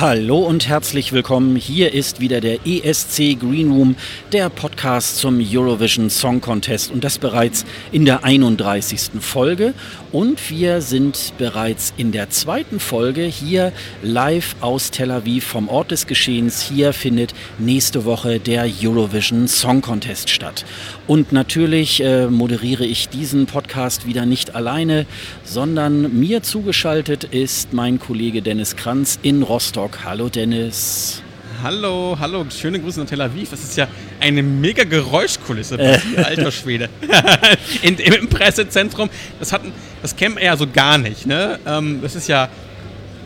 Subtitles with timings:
[0.00, 1.56] Hallo und herzlich willkommen.
[1.56, 3.96] Hier ist wieder der ESC Green Room,
[4.32, 9.20] der Podcast zum Eurovision Song Contest und das bereits in der 31.
[9.20, 9.74] Folge.
[10.12, 15.92] Und wir sind bereits in der zweiten Folge hier live aus Tel Aviv vom Ort
[15.92, 16.60] des Geschehens.
[16.62, 20.64] Hier findet nächste Woche der Eurovision Song Contest statt.
[21.06, 25.06] Und natürlich äh, moderiere ich diesen Podcast wieder nicht alleine,
[25.44, 30.04] sondern mir zugeschaltet ist mein Kollege Dennis Kranz in Rostock.
[30.04, 31.22] Hallo Dennis.
[31.62, 33.50] Hallo, hallo, schöne Grüße nach Tel Aviv.
[33.50, 33.86] Das ist ja
[34.18, 36.88] eine mega Geräuschkulisse, hier, alter Schwede.
[37.82, 41.26] In, Im Pressezentrum, das, hatten, das kennen wir ja so gar nicht.
[41.26, 41.58] Ne?
[41.66, 42.48] Ähm, das ist ja,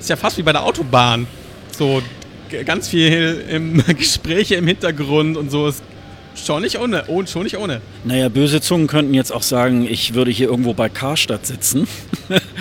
[0.00, 1.28] ist ja fast wie bei der Autobahn.
[1.70, 2.02] So
[2.64, 5.68] ganz viel im Gespräche im Hintergrund und so.
[5.68, 5.82] Es
[6.34, 7.80] Schon nicht ohne, oh, schon nicht ohne.
[8.02, 11.86] Naja, böse Zungen könnten jetzt auch sagen, ich würde hier irgendwo bei Karstadt sitzen.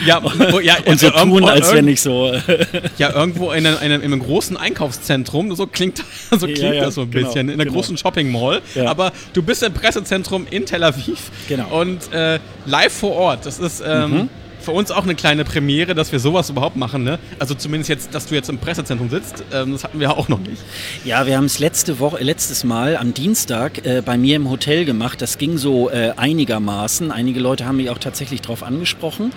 [0.05, 0.21] Ja,
[0.61, 2.33] ja und so tun, als wenn ich so.
[2.97, 6.95] ja, irgendwo in einem, in einem, großen Einkaufszentrum, so klingt, so klingt ja, ja, das
[6.95, 7.75] so ein genau, bisschen, in einer genau.
[7.75, 8.61] großen Shopping Mall.
[8.75, 8.89] Ja.
[8.89, 11.31] Aber du bist im Pressezentrum in Tel Aviv.
[11.47, 11.81] Genau.
[11.81, 13.45] Und äh, live vor Ort.
[13.45, 13.83] Das ist.
[13.85, 14.29] Ähm, mhm
[14.63, 17.03] für uns auch eine kleine Premiere, dass wir sowas überhaupt machen.
[17.03, 17.19] Ne?
[17.39, 20.39] Also zumindest jetzt, dass du jetzt im Pressezentrum sitzt, ähm, das hatten wir auch noch
[20.39, 20.61] nicht.
[21.03, 24.85] Ja, wir haben es letzte Woche, letztes Mal am Dienstag äh, bei mir im Hotel
[24.85, 25.21] gemacht.
[25.21, 27.11] Das ging so äh, einigermaßen.
[27.11, 29.31] Einige Leute haben mich auch tatsächlich darauf angesprochen,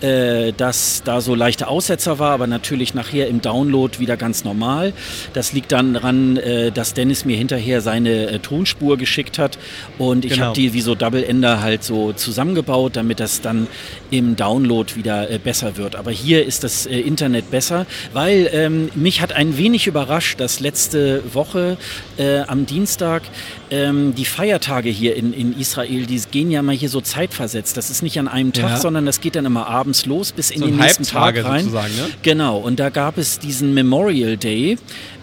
[0.00, 4.94] äh, dass da so leichte Aussetzer war, aber natürlich nachher im Download wieder ganz normal.
[5.34, 9.58] Das liegt dann daran, äh, dass Dennis mir hinterher seine äh, Tonspur geschickt hat
[9.98, 10.46] und ich genau.
[10.46, 13.66] habe die wie so Double Ender halt so zusammengebaut, damit das dann
[14.10, 15.96] im Download wieder äh, besser wird.
[15.96, 20.60] Aber hier ist das äh, Internet besser, weil ähm, mich hat ein wenig überrascht, dass
[20.60, 21.76] letzte Woche
[22.16, 23.22] äh, am Dienstag
[23.70, 27.76] ähm, die Feiertage hier in, in Israel, die gehen ja mal hier so zeitversetzt.
[27.76, 28.76] Das ist nicht an einem Tag, ja.
[28.76, 31.66] sondern das geht dann immer abends los bis in so den nächsten Tag rein.
[31.66, 32.10] Ne?
[32.22, 34.74] Genau, und da gab es diesen Memorial Day.
[34.74, 34.78] Mhm.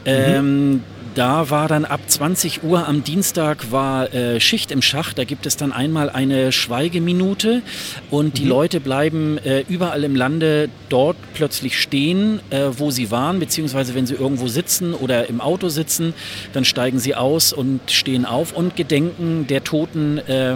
[0.06, 0.84] Ähm,
[1.18, 5.14] da war dann ab 20 Uhr am Dienstag war äh, Schicht im Schach.
[5.14, 7.64] Da gibt es dann einmal eine Schweigeminute
[8.12, 8.50] und die mhm.
[8.50, 14.06] Leute bleiben äh, überall im Lande dort plötzlich stehen, äh, wo sie waren, beziehungsweise wenn
[14.06, 16.14] sie irgendwo sitzen oder im Auto sitzen,
[16.54, 20.54] dann steigen sie aus und stehen auf und gedenken der Toten äh,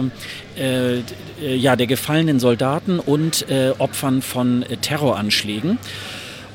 [0.56, 1.02] äh,
[1.40, 5.78] ja, der gefallenen Soldaten und äh, Opfern von äh, Terroranschlägen.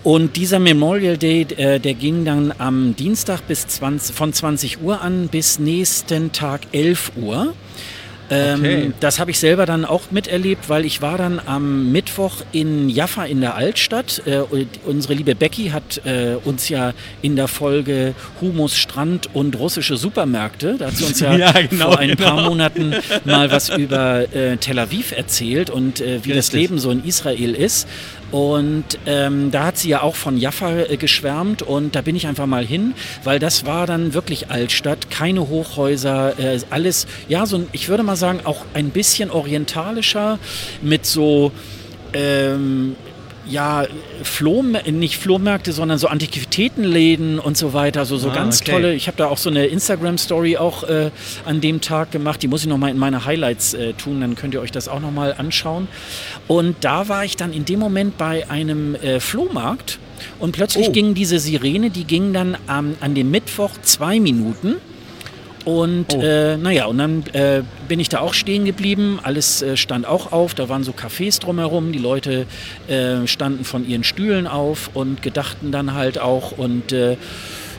[0.07, 5.01] Und dieser Memorial Day, äh, der ging dann am Dienstag bis 20, von 20 Uhr
[5.01, 7.53] an bis nächsten Tag 11 Uhr.
[8.29, 8.91] Ähm, okay.
[9.00, 13.25] Das habe ich selber dann auch miterlebt, weil ich war dann am Mittwoch in Jaffa
[13.25, 14.22] in der Altstadt.
[14.25, 14.44] Äh,
[14.85, 20.75] unsere liebe Becky hat äh, uns ja in der Folge Humus, Strand und russische Supermärkte,
[20.78, 22.29] da hat sie uns ja, ja genau, vor ein genau.
[22.29, 26.35] paar Monaten mal was über äh, Tel Aviv erzählt und äh, wie Richtig.
[26.35, 27.88] das Leben so in Israel ist.
[28.31, 32.27] Und ähm, da hat sie ja auch von Jaffa äh, geschwärmt und da bin ich
[32.27, 32.93] einfach mal hin,
[33.23, 38.17] weil das war dann wirklich Altstadt, keine Hochhäuser, äh, alles, ja, so ich würde mal
[38.17, 40.39] sagen, auch ein bisschen orientalischer
[40.81, 41.53] mit so
[42.13, 42.95] ähm,
[43.49, 43.85] ja,
[44.23, 48.05] Floh, nicht Flohmärkte, sondern so Antiquitätenläden und so weiter.
[48.05, 48.71] So, so ah, ganz okay.
[48.71, 48.93] tolle.
[48.93, 51.11] Ich habe da auch so eine Instagram-Story auch äh,
[51.45, 52.41] an dem Tag gemacht.
[52.43, 54.99] Die muss ich nochmal in meine Highlights äh, tun, dann könnt ihr euch das auch
[54.99, 55.87] nochmal anschauen.
[56.47, 59.99] Und da war ich dann in dem Moment bei einem äh, Flohmarkt
[60.39, 60.91] und plötzlich oh.
[60.91, 64.75] ging diese Sirene, die ging dann ähm, an dem Mittwoch zwei Minuten.
[65.67, 66.22] Und oh.
[66.22, 69.19] äh, naja, und dann äh, bin ich da auch stehen geblieben.
[69.22, 70.53] Alles äh, stand auch auf.
[70.53, 71.91] Da waren so Cafés drumherum.
[71.91, 72.45] Die Leute
[72.88, 76.53] äh, standen von ihren Stühlen auf und gedachten dann halt auch.
[76.53, 77.17] Und äh,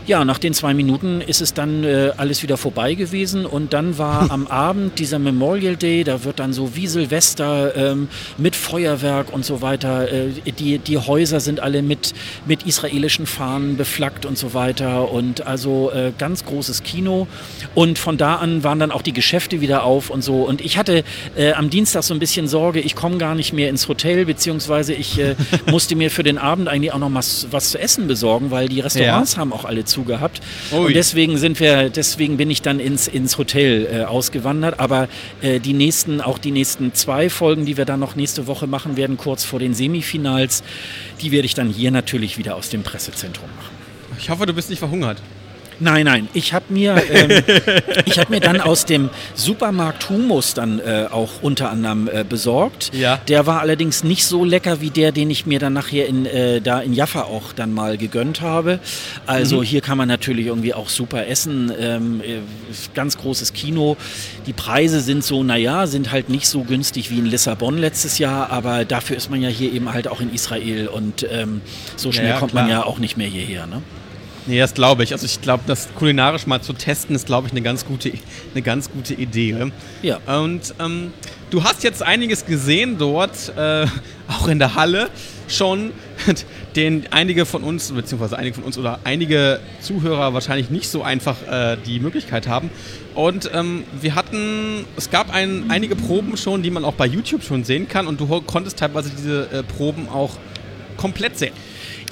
[0.08, 3.98] ja, nach den zwei Minuten ist es dann äh, alles wieder vorbei gewesen und dann
[3.98, 8.08] war am Abend dieser Memorial Day, da wird dann so wie Silvester ähm,
[8.38, 12.14] mit Feuerwerk und so weiter, äh, die, die Häuser sind alle mit,
[12.46, 17.26] mit israelischen Fahnen beflaggt und so weiter und also äh, ganz großes Kino.
[17.74, 20.42] Und von da an waren dann auch die Geschäfte wieder auf und so.
[20.42, 21.04] Und ich hatte
[21.36, 24.94] äh, am Dienstag so ein bisschen Sorge, ich komme gar nicht mehr ins Hotel, beziehungsweise
[24.94, 25.36] ich äh,
[25.70, 28.80] musste mir für den Abend eigentlich auch noch was, was zu essen besorgen, weil die
[28.80, 29.40] Restaurants ja.
[29.40, 30.40] haben auch alle zu dazu gehabt.
[30.72, 30.86] Ui.
[30.86, 34.80] Und deswegen sind wir, deswegen bin ich dann ins, ins Hotel äh, ausgewandert.
[34.80, 35.08] Aber
[35.40, 38.96] äh, die nächsten, auch die nächsten zwei Folgen, die wir dann noch nächste Woche machen
[38.96, 40.62] werden, kurz vor den Semifinals,
[41.20, 43.74] die werde ich dann hier natürlich wieder aus dem Pressezentrum machen.
[44.18, 45.20] Ich hoffe, du bist nicht verhungert.
[45.80, 46.28] Nein, nein.
[46.32, 47.30] Ich habe mir, ähm,
[48.16, 52.90] hab mir dann aus dem Supermarkt Humus dann äh, auch unter anderem äh, besorgt.
[52.92, 53.20] Ja.
[53.28, 56.60] Der war allerdings nicht so lecker wie der, den ich mir dann nachher in, äh,
[56.60, 58.80] da in Jaffa auch dann mal gegönnt habe.
[59.26, 59.62] Also mhm.
[59.62, 61.72] hier kann man natürlich irgendwie auch super essen.
[61.78, 62.38] Ähm, äh,
[62.94, 63.96] ganz großes Kino.
[64.46, 68.50] Die Preise sind so, naja, sind halt nicht so günstig wie in Lissabon letztes Jahr,
[68.50, 71.60] aber dafür ist man ja hier eben halt auch in Israel und ähm,
[71.96, 72.64] so schnell ja, kommt klar.
[72.64, 73.66] man ja auch nicht mehr hierher.
[73.66, 73.82] Ne?
[74.48, 75.12] Nee, das glaube ich.
[75.12, 78.10] Also ich glaube, das kulinarisch mal zu testen, ist, glaube ich, eine ganz gute,
[78.54, 79.70] eine ganz gute Idee.
[80.00, 80.20] Ja.
[80.26, 81.12] Und ähm,
[81.50, 83.86] du hast jetzt einiges gesehen dort, äh,
[84.26, 85.10] auch in der Halle
[85.48, 85.92] schon,
[86.76, 91.36] den einige von uns, beziehungsweise einige von uns oder einige Zuhörer wahrscheinlich nicht so einfach
[91.46, 92.70] äh, die Möglichkeit haben.
[93.14, 97.42] Und ähm, wir hatten, es gab ein, einige Proben schon, die man auch bei YouTube
[97.42, 100.38] schon sehen kann und du konntest teilweise diese äh, Proben auch
[100.96, 101.52] komplett sehen.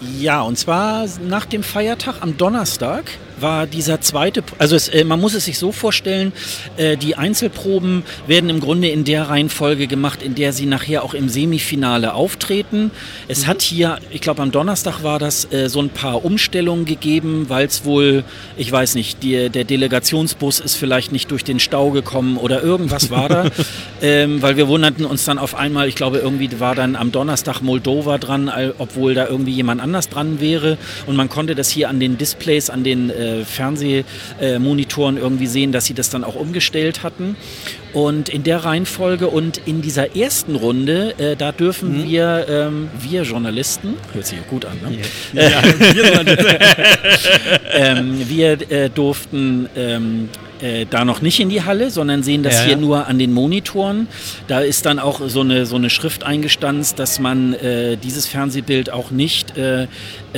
[0.01, 3.05] Ja, und zwar nach dem Feiertag am Donnerstag
[3.41, 6.33] war dieser zweite, also es, äh, man muss es sich so vorstellen,
[6.77, 11.15] äh, die Einzelproben werden im Grunde in der Reihenfolge gemacht, in der sie nachher auch
[11.15, 12.91] im Semifinale auftreten.
[13.29, 13.47] Es mhm.
[13.49, 17.67] hat hier, ich glaube am Donnerstag war das, äh, so ein paar Umstellungen gegeben, weil
[17.67, 18.25] es wohl,
[18.57, 23.11] ich weiß nicht, die, der Delegationsbus ist vielleicht nicht durch den Stau gekommen oder irgendwas
[23.11, 23.51] war da,
[24.03, 27.61] ähm, weil wir wunderten uns dann auf einmal, ich glaube irgendwie war dann am Donnerstag
[27.61, 32.01] Moldova dran, obwohl da irgendwie jemand anders dran wäre und man konnte das hier an
[32.01, 37.03] den Displays, an den äh, äh, Fernsehmonitoren irgendwie sehen, dass sie das dann auch umgestellt
[37.03, 37.37] hatten.
[37.93, 42.09] Und in der Reihenfolge und in dieser ersten Runde, äh, da dürfen mhm.
[42.09, 44.99] wir, ähm, wir Journalisten, hört sich gut an, ne?
[45.33, 46.37] Ja, ja, wir,
[47.73, 50.29] ähm, wir äh, durften ähm,
[50.61, 52.79] äh, da noch nicht in die Halle, sondern sehen das ja, hier ja.
[52.79, 54.09] nur an den Monitoren.
[54.49, 58.91] Da ist dann auch so eine, so eine Schrift eingestanzt, dass man äh, dieses Fernsehbild
[58.91, 59.87] auch nicht äh,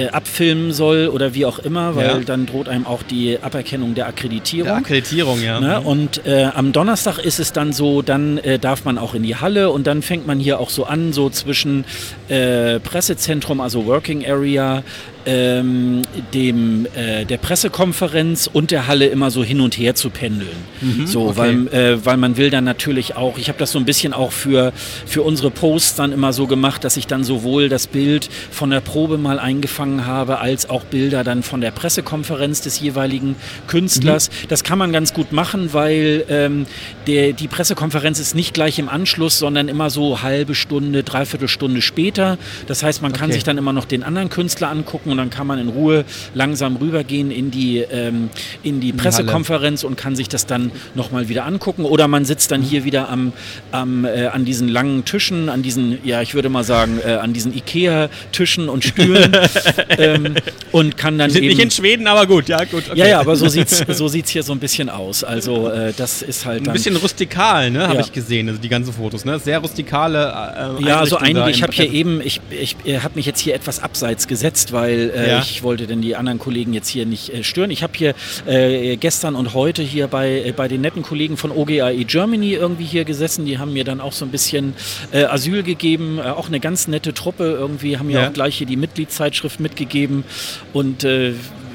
[0.04, 2.18] äh abfilmen soll oder wie auch immer, weil ja.
[2.20, 4.68] dann droht einem auch die Aberkennung der Akkreditierung.
[4.68, 5.60] Der Akkreditierung, ja.
[5.60, 5.80] Ne?
[5.80, 9.36] Und äh, am Donnerstag ist es dann so, dann äh, darf man auch in die
[9.36, 11.84] Halle und dann fängt man hier auch so an, so zwischen
[12.28, 14.82] Pressezentrum, also Working Area,
[15.28, 16.02] ähm,
[16.32, 20.48] dem, äh, der Pressekonferenz und der Halle immer so hin und her zu pendeln.
[20.80, 21.36] Mhm, so, okay.
[21.36, 24.32] weil, äh, weil man will dann natürlich auch, ich habe das so ein bisschen auch
[24.32, 24.72] für,
[25.04, 28.80] für unsere Posts dann immer so gemacht, dass ich dann sowohl das Bild von der
[28.80, 33.36] Probe mal eingefangen habe, als auch Bilder dann von der Pressekonferenz des jeweiligen
[33.66, 34.30] Künstlers.
[34.30, 34.48] Mhm.
[34.48, 36.66] Das kann man ganz gut machen, weil ähm,
[37.06, 41.82] der, die Pressekonferenz ist nicht gleich im Anschluss, sondern immer so halbe Stunde, dreiviertel Stunde
[41.82, 42.38] später.
[42.66, 43.34] Das heißt, man kann okay.
[43.34, 46.04] sich dann immer noch den anderen Künstler angucken und dann kann man in Ruhe
[46.34, 48.30] langsam rübergehen in die, ähm,
[48.62, 51.84] in die Pressekonferenz und kann sich das dann nochmal wieder angucken.
[51.84, 53.32] Oder man sitzt dann hier wieder am,
[53.72, 57.32] am, äh, an diesen langen Tischen, an diesen, ja, ich würde mal sagen, äh, an
[57.32, 59.32] diesen Ikea-Tischen und Stühlen
[59.98, 60.34] ähm,
[60.72, 61.28] und kann dann.
[61.28, 62.84] Die sind eben, nicht in Schweden, aber gut, ja, gut.
[62.88, 62.98] Okay.
[62.98, 65.24] Ja, ja, aber so sieht es so sieht's hier so ein bisschen aus.
[65.24, 66.60] Also, äh, das ist halt.
[66.60, 68.00] Dann, ein bisschen rustikal, ne, habe ja.
[68.00, 69.38] ich gesehen, also die ganzen Fotos, ne?
[69.38, 70.78] Sehr rustikale.
[70.80, 71.50] Äh, ja, so einige.
[71.50, 75.30] Ich habe hier eben, ich, ich, habe mich jetzt hier etwas abseits gesetzt, weil äh,
[75.30, 75.38] ja.
[75.40, 77.70] Ich wollte denn die anderen Kollegen jetzt hier nicht äh, stören.
[77.70, 78.14] Ich habe hier
[78.46, 82.84] äh, gestern und heute hier bei, äh, bei den netten Kollegen von OGAE Germany irgendwie
[82.84, 83.46] hier gesessen.
[83.46, 84.74] Die haben mir dann auch so ein bisschen
[85.12, 86.20] Asyl gegeben.
[86.20, 88.28] Auch eine ganz nette Truppe irgendwie, haben ja.
[88.28, 90.24] auch gleich hier die Mitgliedszeitschrift mitgegeben
[90.72, 91.06] und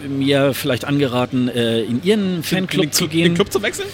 [0.08, 3.24] mir vielleicht angeraten, in ihren Fanclub zu gehen.
[3.24, 3.88] Den Club zu wechseln?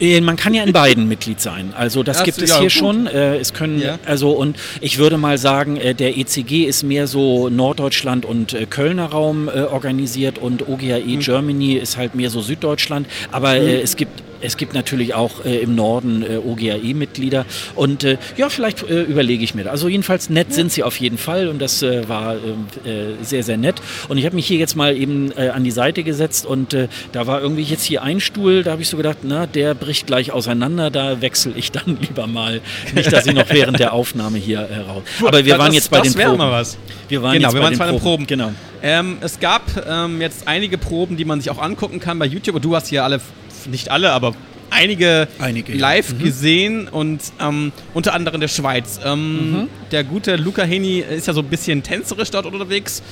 [0.00, 1.72] Äh, man kann ja in beiden Mitglied sein.
[1.76, 2.72] Also das, das gibt es ja, hier gut.
[2.72, 3.06] schon.
[3.06, 3.98] Äh, es können ja.
[4.06, 9.06] also und ich würde mal sagen, äh, der ECG ist mehr so Norddeutschland und Kölner
[9.06, 11.20] Raum organisiert und OGAE mhm.
[11.20, 13.06] Germany ist halt mehr so Süddeutschland.
[13.30, 13.66] Aber mhm.
[13.82, 17.44] es gibt es gibt natürlich auch äh, im Norden äh, OGAE-Mitglieder.
[17.74, 19.72] Und äh, ja, vielleicht äh, überlege ich mir das.
[19.72, 20.54] Also jedenfalls nett ja.
[20.54, 23.76] sind sie auf jeden Fall und das äh, war ähm, äh, sehr, sehr nett.
[24.08, 26.76] Und ich habe mich hier jetzt mal eben an die Seite gesetzt und
[27.12, 30.06] da war irgendwie jetzt hier ein Stuhl, da habe ich so gedacht, na, der bricht
[30.06, 32.60] gleich auseinander, da wechsle ich dann lieber mal.
[32.94, 35.02] Nicht, dass ich noch während der Aufnahme hier raus.
[35.20, 36.38] Aber wir das, waren jetzt bei den Proben.
[36.38, 36.78] Mal was.
[37.08, 38.26] Wir waren genau, jetzt wir waren bei den Proben.
[38.26, 38.26] Proben.
[38.26, 38.52] Genau.
[38.82, 42.56] Ähm, es gab ähm, jetzt einige Proben, die man sich auch angucken kann bei YouTube.
[42.56, 43.20] Und du hast hier alle
[43.66, 44.34] nicht alle, aber
[44.70, 46.14] einige, einige live ja.
[46.14, 46.22] mhm.
[46.22, 49.00] gesehen und ähm, unter anderem der Schweiz.
[49.04, 49.68] Ähm, mhm.
[49.90, 53.02] Der gute Luca Heni ist ja so ein bisschen tänzerisch dort unterwegs,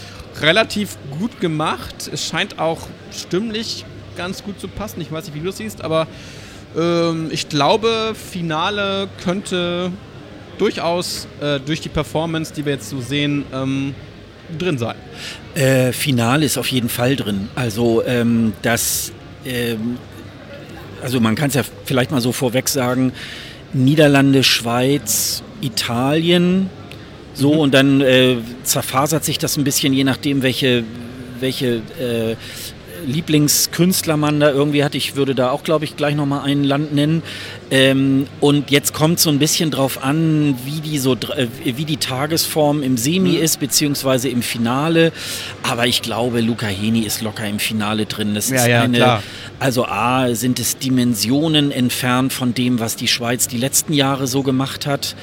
[0.41, 2.11] relativ gut gemacht.
[2.13, 2.81] Es scheint auch
[3.13, 3.85] stimmlich
[4.17, 5.01] ganz gut zu passen.
[5.01, 6.07] Ich weiß nicht, wie du das siehst, aber
[6.77, 9.93] ähm, ich glaube, Finale könnte
[10.59, 13.95] durchaus äh, durch die Performance, die wir jetzt so sehen, ähm,
[14.59, 14.97] drin sein.
[15.55, 17.49] Äh, Finale ist auf jeden Fall drin.
[17.55, 19.13] Also ähm, das
[19.45, 19.99] ähm,
[21.03, 23.13] also man kann es ja vielleicht mal so vorweg sagen,
[23.73, 26.71] Niederlande, Schweiz, Italien,
[27.35, 27.59] so mhm.
[27.61, 30.85] und dann äh, zerfasert sich das ein bisschen, je nachdem, welche,
[31.41, 32.37] welche äh,
[33.07, 34.95] Lieblingskünstler man da irgendwie hat.
[34.95, 37.23] Ich würde da auch, glaube ich, gleich nochmal ein Land nennen.
[37.71, 41.99] Ähm, und jetzt kommt so ein bisschen drauf an, wie die, so, äh, wie die
[41.99, 43.43] Tagesform im Semi mhm.
[43.43, 45.13] ist, beziehungsweise im Finale.
[45.63, 48.35] Aber ich glaube, Luca Heni ist locker im Finale drin.
[48.35, 49.23] Das ja, ist ja, eine, klar.
[49.61, 54.43] Also A, sind es Dimensionen entfernt von dem, was die Schweiz die letzten Jahre so
[54.43, 55.17] gemacht hat.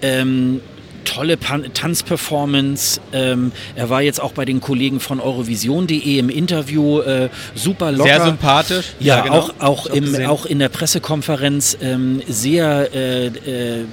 [0.00, 0.60] Ähm,
[1.04, 3.00] tolle Pan Tanzperformance.
[3.12, 8.04] Ähm, er war jetzt auch bei den Kollegen von Eurovision.de im Interview äh, super locker.
[8.04, 8.86] Sehr sympathisch.
[8.98, 9.34] Ja, ja genau.
[9.36, 13.84] auch, auch, im, auch in der Pressekonferenz ähm, sehr äh, äh,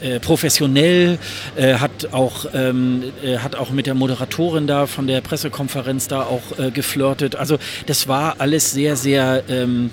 [0.00, 1.18] äh, professionell,
[1.56, 6.22] äh, hat, auch, ähm, äh, hat auch mit der Moderatorin da von der Pressekonferenz da
[6.22, 7.36] auch äh, geflirtet.
[7.36, 9.90] Also das war alles sehr, sehr ähm,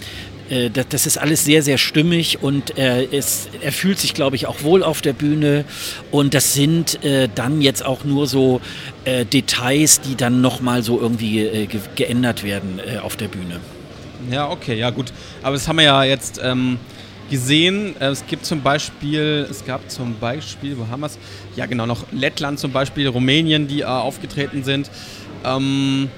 [0.49, 4.47] äh, das, ist alles sehr, sehr stimmig und er, ist, er fühlt sich, glaube ich,
[4.47, 5.65] auch wohl auf der Bühne.
[6.11, 8.61] Und das sind äh, dann jetzt auch nur so
[9.05, 13.59] äh, Details, die dann nochmal so irgendwie äh, ge geändert werden auf der Bühne.
[14.31, 15.11] Ja, okay, ja gut.
[15.43, 16.77] Aber das haben wir ja jetzt ähm,
[17.29, 17.95] gesehen.
[17.99, 21.17] Äh, es gibt zum Beispiel, es gab zum Beispiel, wo haben wir es?
[21.55, 24.89] Ja, genau, noch Lettland zum Beispiel, Rumänien, die aufgetreten sind.
[25.43, 26.09] Ähm,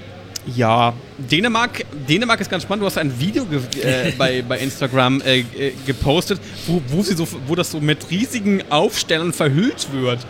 [0.54, 2.82] ja, Dänemark, Dänemark ist ganz spannend.
[2.82, 3.44] Du hast ein Video
[3.82, 8.10] äh, bei, bei Instagram äh, äh, gepostet, wo, wo, sie so, wo das so mit
[8.10, 10.20] riesigen Aufstellern verhüllt wird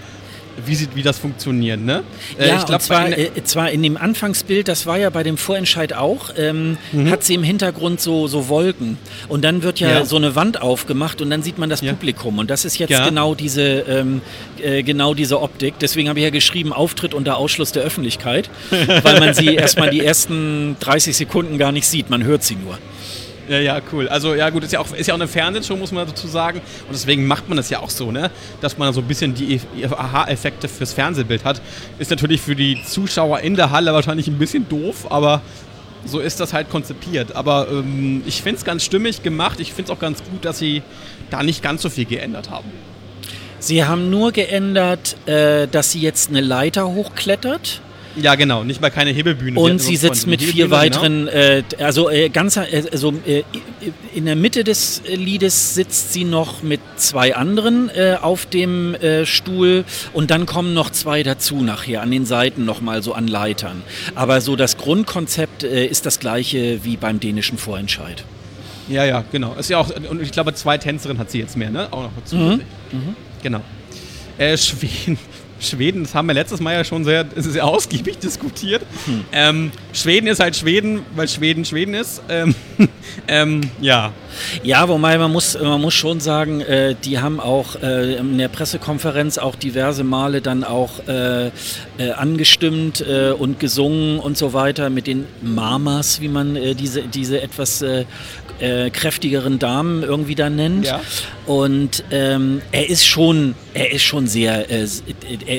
[0.66, 2.02] wie, sieht, wie das funktioniert, ne?
[2.38, 5.36] Äh, ja, ich glaub, zwar, äh, zwar in dem Anfangsbild, das war ja bei dem
[5.36, 7.10] Vorentscheid auch, ähm, mhm.
[7.10, 8.98] hat sie im Hintergrund so, so Wolken.
[9.28, 11.92] Und dann wird ja, ja, so eine Wand aufgemacht und dann sieht man das ja.
[11.92, 12.38] Publikum.
[12.38, 13.08] Und das ist jetzt ja.
[13.08, 14.20] genau, diese, ähm,
[14.62, 15.74] äh, genau diese Optik.
[15.80, 18.50] Deswegen habe ich ja geschrieben, Auftritt unter Ausschluss der Öffentlichkeit,
[19.02, 22.10] weil man sie erstmal die ersten 30 Sekunden gar nicht sieht.
[22.10, 22.78] Man hört sie nur.
[23.48, 24.08] Ja, ja, cool.
[24.08, 26.60] Also ja gut, ist ja auch, ist ja auch eine Fernsehshow, muss man dazu sagen.
[26.86, 28.30] Und deswegen macht man das ja auch so, ne?
[28.60, 31.62] Dass man so ein bisschen die Aha-Effekte fürs Fernsehbild hat.
[31.98, 35.40] Ist natürlich für die Zuschauer in der Halle wahrscheinlich ein bisschen doof, aber
[36.04, 37.34] so ist das halt konzipiert.
[37.34, 39.60] Aber ähm, ich finde es ganz stimmig gemacht.
[39.60, 40.82] Ich finde es auch ganz gut, dass sie
[41.30, 42.70] da nicht ganz so viel geändert haben.
[43.60, 47.80] Sie haben nur geändert, äh, dass sie jetzt eine Leiter hochklettert
[48.20, 49.58] ja, genau, nicht mal keine Hebelbühne.
[49.58, 50.76] Und sie sitzt mit vier genau.
[50.76, 51.30] weiteren, genau.
[51.30, 53.42] äh, also äh, ganz, äh, also äh,
[54.14, 59.26] in der Mitte des Liedes sitzt sie noch mit zwei anderen äh, auf dem äh,
[59.26, 63.82] Stuhl und dann kommen noch zwei dazu nachher an den Seiten nochmal so an Leitern.
[64.14, 68.24] Aber so das Grundkonzept ist das gleiche wie beim dänischen Vorentscheid.
[68.88, 69.54] Ja, ja, genau.
[69.54, 71.88] Ist ja auch, und ich glaube, zwei Tänzerinnen hat sie jetzt mehr, ne?
[71.90, 72.66] Auch noch zusätzlich.
[72.92, 72.98] Mhm.
[72.98, 73.16] Mhm.
[73.42, 73.60] Genau.
[74.56, 75.18] Schweden.
[75.60, 78.82] Schweden, das haben wir letztes Mal ja schon sehr, sehr ausgiebig diskutiert.
[79.06, 79.24] Hm.
[79.32, 82.22] Ähm, Schweden ist halt Schweden, weil Schweden Schweden ist.
[82.28, 82.54] Ähm,
[83.28, 84.12] ähm, ja.
[84.62, 88.48] Ja, wobei man muss, man muss schon sagen, äh, die haben auch äh, in der
[88.48, 91.50] Pressekonferenz auch diverse Male dann auch äh, äh
[92.14, 97.40] angestimmt äh, und gesungen und so weiter mit den Mamas, wie man äh, diese, diese
[97.40, 97.82] etwas
[98.92, 100.86] kräftigeren Damen irgendwie da nennt.
[100.86, 101.00] Ja.
[101.46, 104.82] Und ähm, er ist schon, er ist schon sehr, er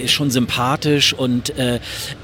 [0.03, 1.53] ist schon sympathisch und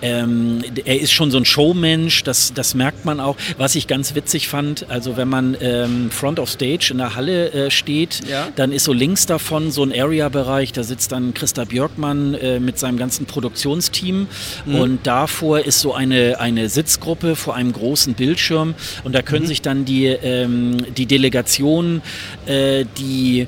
[0.02, 3.38] ähm, er ist schon so ein Showmensch, das, das merkt man auch.
[3.58, 7.52] Was ich ganz witzig fand, also wenn man ähm, Front of Stage in der Halle
[7.52, 8.48] äh, steht, ja.
[8.56, 12.80] dann ist so links davon so ein Area-Bereich, da sitzt dann Christa Björkmann äh, mit
[12.80, 14.28] seinem ganzen Produktionsteam
[14.66, 14.76] mhm.
[14.76, 19.50] und davor ist so eine, eine Sitzgruppe vor einem großen Bildschirm und da können mhm.
[19.50, 22.02] sich dann die, ähm, die Delegationen,
[22.46, 23.48] äh, die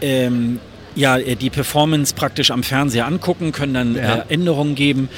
[0.00, 0.58] ähm,
[0.94, 4.16] ja, äh, die Performance praktisch am Fernseher angucken, können dann ja.
[4.16, 5.08] äh, Änderungen geben.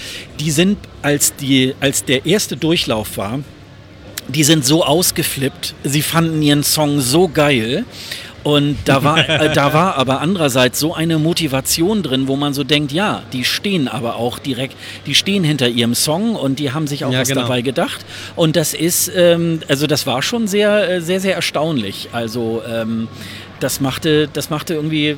[0.41, 3.41] Die sind, als, die, als der erste Durchlauf war,
[4.29, 7.85] die sind so ausgeflippt, sie fanden ihren Song so geil.
[8.45, 12.63] Und da war, äh, da war aber andererseits so eine Motivation drin, wo man so
[12.63, 16.87] denkt, ja, die stehen aber auch direkt, die stehen hinter ihrem Song und die haben
[16.87, 17.43] sich auch ja, was genau.
[17.43, 18.05] dabei gedacht.
[18.37, 22.11] Und das ist, ähm, also das war schon sehr, äh, sehr, sehr erstaunlich.
[22.13, 23.09] Also ähm,
[23.61, 25.17] das machte, das machte irgendwie,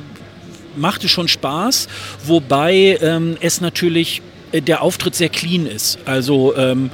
[0.77, 1.89] machte schon Spaß,
[2.25, 4.21] wobei ähm, es natürlich
[4.53, 5.99] äh, der Auftritt sehr clean ist.
[6.05, 6.91] Also ähm,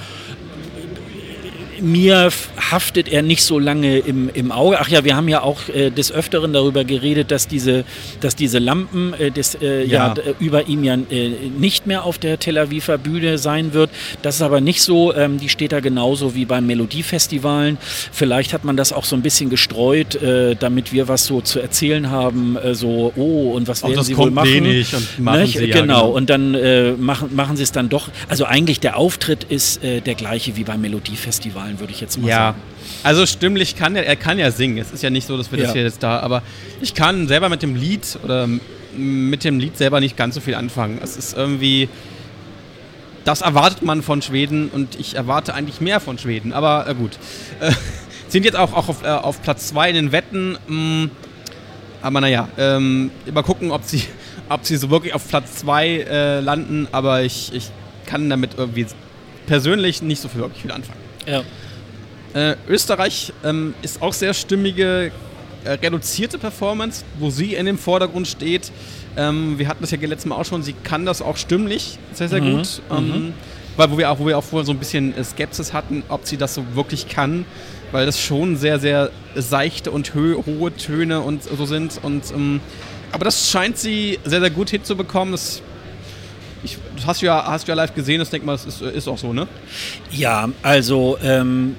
[1.82, 2.30] mir
[2.72, 4.80] haftet er nicht so lange im, im Auge.
[4.80, 7.84] Ach ja, wir haben ja auch äh, des Öfteren darüber geredet, dass diese,
[8.22, 10.14] dass diese Lampen äh, des, äh, ja.
[10.16, 10.34] ja.
[10.40, 13.90] über ihm ja äh, nicht mehr auf der Tel Aviver Bühne sein wird.
[14.22, 15.14] Das ist aber nicht so.
[15.14, 17.78] Ähm, die steht da genauso wie beim Melodiefestivalen.
[18.12, 21.60] Vielleicht hat man das auch so ein bisschen gestreut, äh, damit wir was so zu
[21.60, 22.58] erzählen haben.
[22.58, 24.50] Äh, so, oh, und was werden sie wohl machen?
[24.54, 26.08] Wenig und machen sie, ja, genau.
[26.08, 26.10] genau.
[26.10, 26.54] Und dann
[27.00, 28.10] machen, machen sie es dann doch.
[28.28, 32.28] Also eigentlich der Auftritt ist der gleiche wie beim Melodiefestival sein, würde ich jetzt mal
[32.28, 32.38] ja.
[32.38, 32.62] sagen.
[33.04, 34.78] Also stimmlich kann er, er kann ja singen.
[34.78, 35.66] Es ist ja nicht so, dass wir ja.
[35.66, 36.42] das hier jetzt da, aber
[36.82, 38.48] ich kann selber mit dem Lied oder
[38.96, 41.00] mit dem Lied selber nicht ganz so viel anfangen.
[41.02, 41.90] Es ist irgendwie,
[43.26, 47.18] das erwartet man von Schweden und ich erwarte eigentlich mehr von Schweden, aber äh, gut.
[47.60, 47.72] Äh,
[48.28, 50.58] sind jetzt auch, auch auf, äh, auf Platz 2 in den Wetten.
[50.68, 51.12] Mh, mm,
[52.02, 54.04] aber naja, ähm, mal gucken, ob sie,
[54.50, 57.70] ob sie so wirklich auf Platz 2 äh, landen, aber ich, ich
[58.06, 58.86] kann damit irgendwie
[59.48, 61.03] persönlich nicht so viel, wirklich viel anfangen.
[61.26, 61.44] Ja.
[62.34, 65.12] Äh, Österreich ähm, ist auch sehr stimmige,
[65.64, 68.72] äh, reduzierte Performance, wo sie in dem Vordergrund steht.
[69.16, 72.30] Ähm, wir hatten das ja letztes Mal auch schon, sie kann das auch stimmlich sehr,
[72.30, 72.58] sehr mhm.
[72.58, 72.82] gut.
[72.92, 73.34] Ähm, mhm.
[73.76, 76.26] Weil wo wir auch, wo wir auch vorher so ein bisschen äh, Skepsis hatten, ob
[76.26, 77.46] sie das so wirklich kann,
[77.92, 82.00] weil das schon sehr, sehr seichte und hohe Töne und so sind.
[82.04, 82.60] Und ähm,
[83.12, 85.32] aber das scheint sie sehr, sehr gut hinzubekommen.
[85.32, 85.62] Das
[86.64, 88.82] ich, das hast du ja, hast du ja live gesehen, das denke mal, das ist,
[88.82, 89.48] ist auch so, ne?
[90.12, 91.76] Ja, also ähm,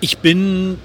[0.00, 0.78] ich bin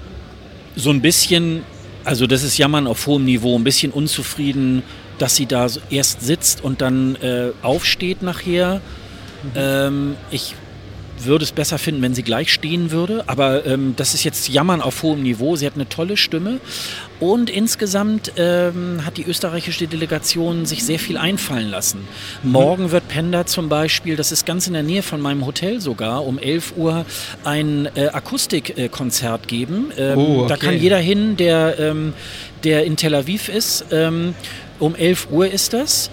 [0.76, 1.62] so ein bisschen,
[2.04, 4.82] also das ist Jammern auf hohem Niveau, ein bisschen unzufrieden,
[5.18, 8.80] dass sie da erst sitzt und dann äh, aufsteht nachher.
[9.42, 9.50] Mhm.
[9.54, 10.54] Ähm, ich
[11.18, 13.24] würde es besser finden, wenn sie gleich stehen würde.
[13.28, 15.56] Aber ähm, das ist jetzt Jammern auf hohem Niveau.
[15.56, 16.60] Sie hat eine tolle Stimme.
[17.24, 22.06] Und insgesamt ähm, hat die österreichische Delegation sich sehr viel einfallen lassen.
[22.42, 26.26] Morgen wird Penda zum Beispiel, das ist ganz in der Nähe von meinem Hotel sogar,
[26.26, 27.06] um 11 Uhr
[27.42, 29.90] ein äh, Akustikkonzert geben.
[29.96, 30.48] Ähm, oh, okay.
[30.48, 32.12] Da kann jeder hin, der, ähm,
[32.62, 33.86] der in Tel Aviv ist.
[33.90, 34.34] Ähm,
[34.78, 36.10] um 11 Uhr ist das.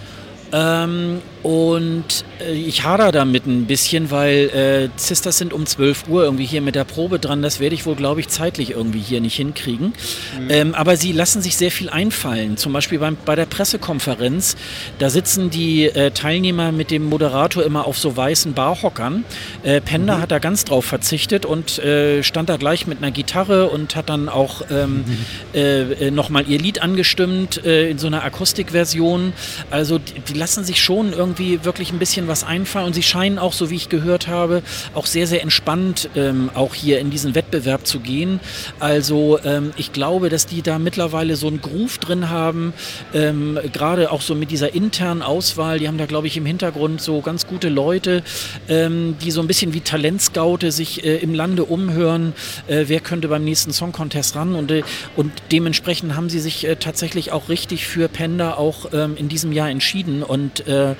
[0.54, 6.24] Ähm, und äh, ich hader damit ein bisschen, weil äh, Sisters sind um 12 Uhr
[6.24, 7.42] irgendwie hier mit der Probe dran.
[7.42, 9.94] Das werde ich wohl, glaube ich, zeitlich irgendwie hier nicht hinkriegen.
[10.40, 10.50] Mhm.
[10.50, 12.58] Ähm, aber sie lassen sich sehr viel einfallen.
[12.58, 14.56] Zum Beispiel beim, bei der Pressekonferenz,
[15.00, 19.26] da sitzen die äh, Teilnehmer mit dem Moderator immer auf so weißen Barhockern.
[19.64, 20.22] Äh, Penda mhm.
[20.22, 24.10] hat da ganz drauf verzichtet und äh, stand da gleich mit einer Gitarre und hat
[24.10, 25.18] dann auch ähm, mhm.
[25.54, 29.34] Äh, nochmal ihr Lied angestimmt in so einer Akustikversion.
[29.70, 32.88] Also die, die lassen sich schon irgendwie wirklich ein bisschen was einfallen.
[32.88, 34.64] Und sie scheinen auch, so wie ich gehört habe,
[34.96, 38.40] auch sehr, sehr entspannt ähm, auch hier in diesen Wettbewerb zu gehen.
[38.80, 42.74] Also ähm, ich glaube, dass die da mittlerweile so einen Groove drin haben,
[43.14, 45.78] ähm, gerade auch so mit dieser internen Auswahl.
[45.78, 48.24] Die haben da, glaube ich, im Hintergrund so ganz gute Leute,
[48.68, 52.34] ähm, die so ein bisschen wie Talentscoute sich äh, im Lande umhören,
[52.66, 54.56] äh, wer könnte beim nächsten Song Contest ran.
[54.56, 54.82] Und, äh,
[55.16, 59.52] und dementsprechend haben sie sich äh, tatsächlich auch richtig für Panda auch ähm, in diesem
[59.52, 60.24] Jahr entschieden.
[60.32, 60.96] Und äh,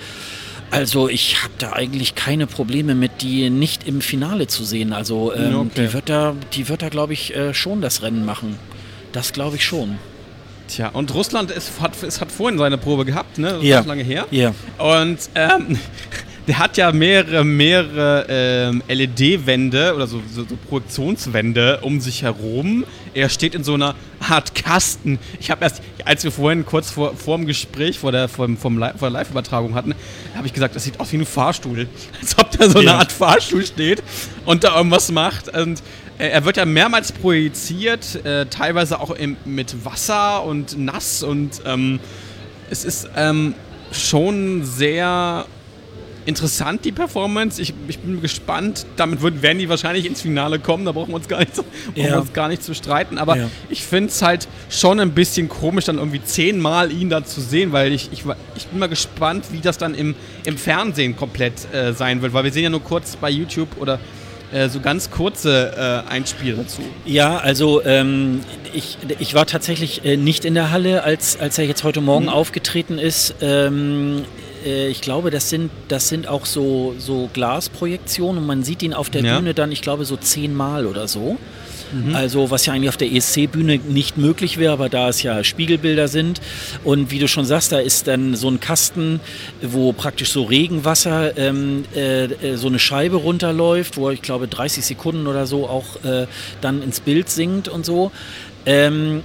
[0.72, 4.92] also ich habe da eigentlich keine Probleme mit, die nicht im Finale zu sehen.
[4.92, 5.88] Also ähm, okay.
[5.88, 8.60] die wird da, die wird da, glaube ich, äh, schon das Rennen machen.
[9.14, 9.98] Das glaube ich schon.
[10.68, 13.54] Tja, und Russland ist, hat, ist, hat vorhin seine Probe gehabt, ne?
[13.54, 13.80] Das ja.
[13.82, 14.28] lange her.
[14.32, 14.54] Ja.
[14.78, 15.80] Und ähm,
[16.48, 22.84] der hat ja mehrere, mehrere ähm, LED-Wände oder so, so, so, Projektionswände um sich herum.
[23.14, 25.20] Er steht in so einer Art Kasten.
[25.40, 28.78] Ich habe erst, als wir vorhin kurz vor, vor dem Gespräch, vor der, vor, vom,
[28.78, 29.94] vor der Live-Übertragung hatten,
[30.36, 31.88] habe ich gesagt, das sieht aus wie ein Fahrstuhl.
[32.22, 32.98] Als ob da so eine ja.
[33.00, 34.02] Art Fahrstuhl steht
[34.46, 35.56] und da irgendwas macht.
[35.56, 35.82] Und
[36.18, 42.00] er wird ja mehrmals projiziert, äh, teilweise auch im, mit Wasser und nass und ähm,
[42.70, 43.56] es ist ähm,
[43.92, 45.46] schon sehr
[46.26, 47.62] interessant, die Performance.
[47.62, 48.86] Ich, ich bin gespannt.
[48.96, 50.86] Damit wird, werden die wahrscheinlich ins Finale kommen.
[50.86, 51.52] Da brauchen wir uns gar nicht,
[51.96, 52.20] ja.
[52.20, 53.18] uns gar nicht zu streiten.
[53.18, 53.50] Aber ja.
[53.70, 57.72] ich finde es halt schon ein bisschen komisch, dann irgendwie zehnmal ihn da zu sehen,
[57.72, 58.24] weil ich, ich,
[58.56, 62.34] ich bin mal gespannt, wie das dann im, im Fernsehen komplett äh, sein wird.
[62.34, 64.00] Weil wir sehen ja nur kurz bei YouTube oder
[64.52, 66.82] äh, so ganz kurze äh, Einspiele dazu.
[67.06, 68.42] Ja, also ähm,
[68.74, 72.26] ich, ich war tatsächlich äh, nicht in der Halle, als, als er jetzt heute Morgen
[72.26, 72.32] mhm.
[72.32, 73.36] aufgetreten ist.
[73.42, 74.26] Ähm,
[74.66, 78.94] äh, ich glaube, das sind, das sind auch so, so Glasprojektionen und man sieht ihn
[78.94, 79.38] auf der ja.
[79.38, 81.38] Bühne dann, ich glaube, so zehnmal oder so.
[81.92, 82.16] Mhm.
[82.16, 86.08] Also was ja eigentlich auf der ESC-Bühne nicht möglich wäre, aber da es ja Spiegelbilder
[86.08, 86.42] sind.
[86.84, 89.20] Und wie du schon sagst, da ist dann so ein Kasten,
[89.62, 94.86] wo praktisch so Regenwasser ähm, äh, äh so eine Scheibe runterläuft, wo ich glaube 30
[94.86, 96.28] Sekunden oder so auch äh,
[96.62, 98.12] dann ins Bild sinkt und so.
[98.66, 99.22] Ähm,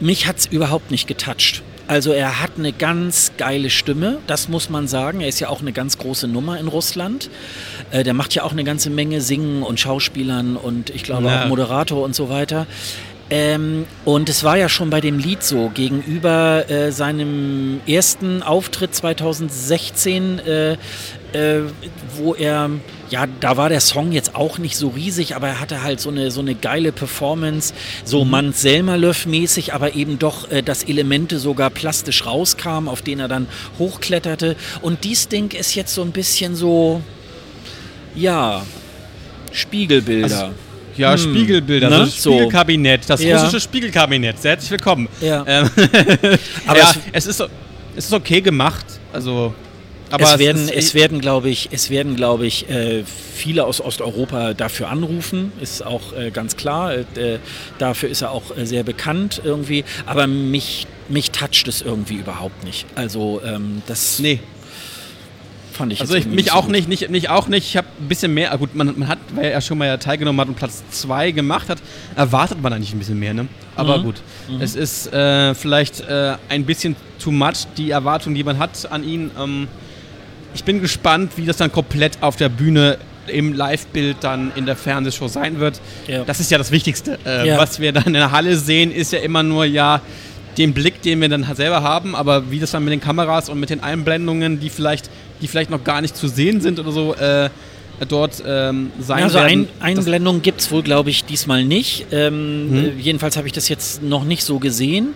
[0.00, 1.62] mich hat es überhaupt nicht getoucht.
[1.88, 5.22] Also er hat eine ganz geile Stimme, das muss man sagen.
[5.22, 7.30] Er ist ja auch eine ganz große Nummer in Russland.
[7.90, 11.42] Äh, der macht ja auch eine ganze Menge Singen und Schauspielern und ich glaube ja.
[11.44, 12.66] auch Moderator und so weiter.
[13.30, 18.94] Ähm, und es war ja schon bei dem Lied so, gegenüber äh, seinem ersten Auftritt
[18.94, 20.76] 2016, äh,
[21.32, 21.60] äh,
[22.16, 22.70] wo er,
[23.10, 26.10] ja, da war der Song jetzt auch nicht so riesig, aber er hatte halt so
[26.10, 28.30] eine, so eine geile Performance, so mhm.
[28.30, 33.46] Mans Selmerlöff-mäßig, aber eben doch, äh, dass Elemente sogar plastisch rauskamen, auf denen er dann
[33.78, 34.56] hochkletterte.
[34.82, 37.02] Und dies Ding ist jetzt so ein bisschen so,
[38.14, 38.62] ja,
[39.52, 40.24] Spiegelbilder.
[40.24, 40.54] Also
[40.98, 41.18] ja, hm.
[41.18, 41.98] Spiegelbilder, ne?
[41.98, 43.38] das Spiegelkabinett, das ja.
[43.38, 44.40] russische Spiegelkabinett.
[44.42, 45.08] Sehr herzlich willkommen.
[45.20, 45.44] Ja.
[45.46, 45.70] Ähm,
[46.66, 47.40] aber ja, es, ist,
[47.96, 48.84] es ist okay gemacht.
[49.12, 49.54] Also,
[50.10, 54.54] aber es, werden, es, werden, glaube ich, es werden, glaube ich, äh, viele aus Osteuropa
[54.54, 55.52] dafür anrufen.
[55.60, 56.94] Ist auch äh, ganz klar.
[56.94, 57.04] Äh,
[57.78, 59.84] dafür ist er auch sehr bekannt irgendwie.
[60.06, 62.86] Aber mich, mich toucht es irgendwie überhaupt nicht.
[62.94, 64.18] Also ähm, das.
[64.18, 64.40] Nee
[65.72, 66.72] Fand ich Also ich, mich so auch gut.
[66.72, 67.66] nicht, nicht, mich auch nicht.
[67.68, 69.96] Ich habe ein bisschen mehr, ah gut, man, man hat, wer ja schon mal ja
[69.96, 71.78] teilgenommen hat und Platz 2 gemacht hat,
[72.16, 73.46] erwartet man eigentlich ein bisschen mehr, ne?
[73.76, 74.02] Aber Mhm.
[74.02, 74.16] gut,
[74.58, 79.30] es ist vielleicht ein bisschen too much, die Erwartung, die man hat an ihn.
[79.38, 79.68] Ähm,
[80.54, 84.76] ich bin gespannt, wie das dann komplett auf der Bühne im Live-Bild dann in der
[84.76, 85.80] Fernsehshow sein wird.
[86.06, 86.24] Ja.
[86.24, 87.18] Das ist ja das Wichtigste.
[87.26, 87.58] Äh, Ja.
[87.58, 90.00] Was wir dann in der Halle sehen, ist ja immer nur ja
[90.56, 93.60] den Blick, den wir dann selber haben, aber wie das dann mit den Kameras und
[93.60, 95.08] mit den Einblendungen, die vielleicht,
[95.40, 97.48] die vielleicht noch gar nicht zu sehen sind oder so, äh,
[98.06, 99.68] dort ähm, sein also werden.
[99.80, 102.06] ein, Einblendung gibt es wohl, glaube ich, diesmal nicht.
[102.12, 105.14] Ähm, äh, jedenfalls habe ich das jetzt noch nicht so gesehen.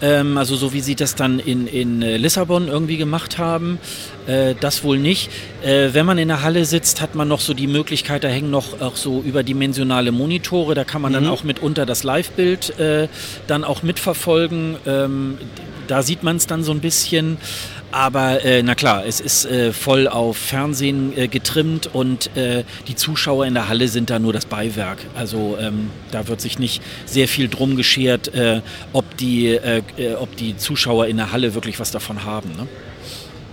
[0.00, 3.78] Ähm, also so wie sie das dann in, in äh, Lissabon irgendwie gemacht haben,
[4.26, 5.30] äh, das wohl nicht.
[5.64, 8.50] Äh, wenn man in der Halle sitzt, hat man noch so die Möglichkeit, da hängen
[8.50, 11.30] noch auch so überdimensionale Monitore, da kann man dann Mhm.
[11.30, 13.08] auch mitunter das Live-Bild äh,
[13.46, 14.76] dann auch mitverfolgen.
[14.86, 15.38] Ähm,
[15.88, 17.38] da sieht man es dann so ein bisschen.
[17.90, 22.94] Aber äh, na klar, es ist äh, voll auf Fernsehen äh, getrimmt und äh, die
[22.96, 24.98] Zuschauer in der Halle sind da nur das Beiwerk.
[25.14, 28.60] Also ähm, da wird sich nicht sehr viel drum geschert, äh,
[28.92, 32.50] ob, die, äh, äh, ob die Zuschauer in der Halle wirklich was davon haben.
[32.50, 32.68] Ne?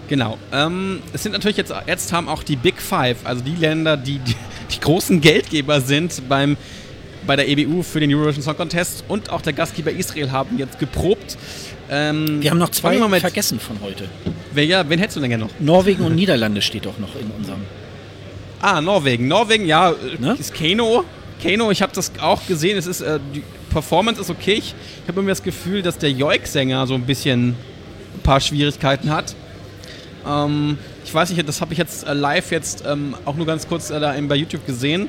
[0.10, 0.38] Genau.
[0.52, 4.20] Ähm, es sind natürlich jetzt, jetzt haben auch die Big Five, also die Länder, die
[4.20, 4.36] die,
[4.74, 6.58] die großen Geldgeber sind beim,
[7.26, 10.80] bei der EBU für den Eurovision Song Contest und auch der Gastgeber Israel haben jetzt
[10.80, 11.38] geprobt.
[11.90, 14.06] Ähm, Wir haben noch zwei wir vergessen von heute.
[14.54, 15.52] wer, ja, wen hättest du denn gerne noch?
[15.60, 17.62] Norwegen und Niederlande steht doch noch in unserem.
[18.62, 19.28] Ah, Norwegen.
[19.28, 20.36] Norwegen, ja, Ne?
[20.40, 21.04] ist Kano.
[21.44, 22.78] Kano, ich habe das auch gesehen.
[22.78, 24.54] Es ist, äh, die Performance ist okay.
[24.54, 24.74] Ich
[25.08, 29.36] habe irgendwie das Gefühl, dass der Joik-Sänger so ein bisschen ein paar Schwierigkeiten hat.
[30.28, 33.68] Ähm, ich weiß nicht, das habe ich jetzt äh, live jetzt ähm, auch nur ganz
[33.68, 35.08] kurz äh, da bei YouTube gesehen.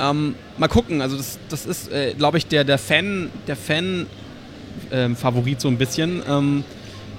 [0.00, 4.06] Ähm, mal gucken, also das, das ist, äh, glaube ich, der, der Fan, der Fan
[4.92, 6.22] ähm, Favorit so ein bisschen.
[6.28, 6.64] Ähm,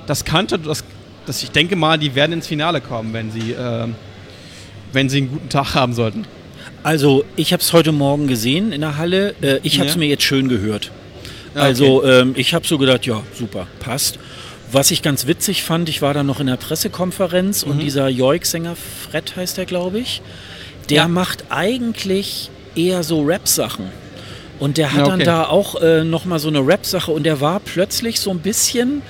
[0.07, 0.83] das könnte, das,
[1.25, 3.95] das, ich denke mal, die werden ins Finale kommen, wenn sie, ähm,
[4.93, 6.25] wenn sie einen guten Tag haben sollten.
[6.83, 9.35] Also ich habe es heute Morgen gesehen in der Halle.
[9.41, 9.99] Äh, ich habe es Ja.
[9.99, 10.91] mir jetzt schön gehört.
[11.55, 14.17] Ja, Also ähm, ich habe so gedacht, ja, super, passt.
[14.71, 17.71] Was ich ganz witzig fand, ich war da noch in der Pressekonferenz Mhm.
[17.71, 20.21] und dieser Joik-Sänger, Fred heißt der, glaube ich,
[20.89, 21.07] der Ja.
[21.07, 22.49] macht eigentlich
[22.87, 23.85] eher so Rap-Sachen.
[24.59, 25.23] Und der hat Ja, dann okay.
[25.25, 29.01] da auch äh, nochmal so eine Rap-Sache und der war plötzlich so ein bisschen,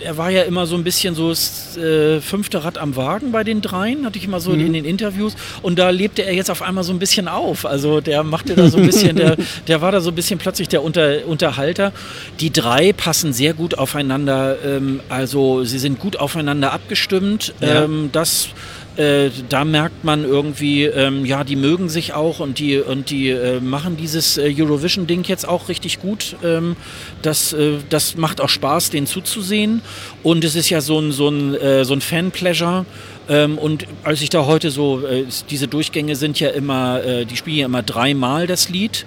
[0.00, 3.42] er war ja immer so ein bisschen so das äh, fünfte Rad am Wagen bei
[3.42, 4.66] den dreien, hatte ich immer so Mhm.
[4.66, 5.34] in den Interviews.
[5.62, 7.64] Und da lebte er jetzt auf einmal so ein bisschen auf.
[7.64, 9.36] Also der machte da so ein bisschen, der,
[9.68, 11.92] der war da so ein bisschen plötzlich der Unter, Unterhalter.
[12.40, 14.56] Die drei passen sehr gut aufeinander.
[14.62, 17.54] Ähm, also sie sind gut aufeinander abgestimmt.
[17.60, 17.84] Ja.
[17.84, 18.48] Ähm, das
[18.96, 23.30] äh, da merkt man irgendwie, ähm, ja, die mögen sich auch und die, und die
[23.30, 26.36] äh, machen dieses äh, Eurovision-Ding jetzt auch richtig gut.
[26.44, 26.76] Ähm,
[27.22, 29.82] das, äh, das macht auch Spaß, denen zuzusehen.
[30.22, 32.84] Und es ist ja so ein, so ein, äh, so ein Fan-Pleasure.
[33.28, 37.36] Ähm, und als ich da heute so, äh, diese Durchgänge sind ja immer, äh, die
[37.36, 39.06] spielen ja immer dreimal das Lied.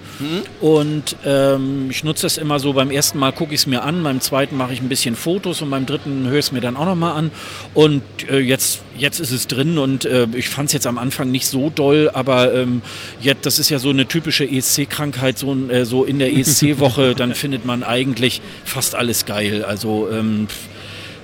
[0.60, 4.02] Und ähm, ich nutze das immer so, beim ersten Mal gucke ich es mir an,
[4.02, 6.76] beim zweiten mache ich ein bisschen Fotos und beim dritten höre ich es mir dann
[6.76, 7.30] auch nochmal an.
[7.74, 11.30] Und äh, jetzt, jetzt ist es drin und äh, ich fand es jetzt am Anfang
[11.30, 12.82] nicht so doll, aber ähm,
[13.20, 17.34] jetzt, das ist ja so eine typische ESC-Krankheit, so, äh, so in der ESC-Woche, dann
[17.34, 19.64] findet man eigentlich fast alles geil.
[19.64, 20.48] Also ähm,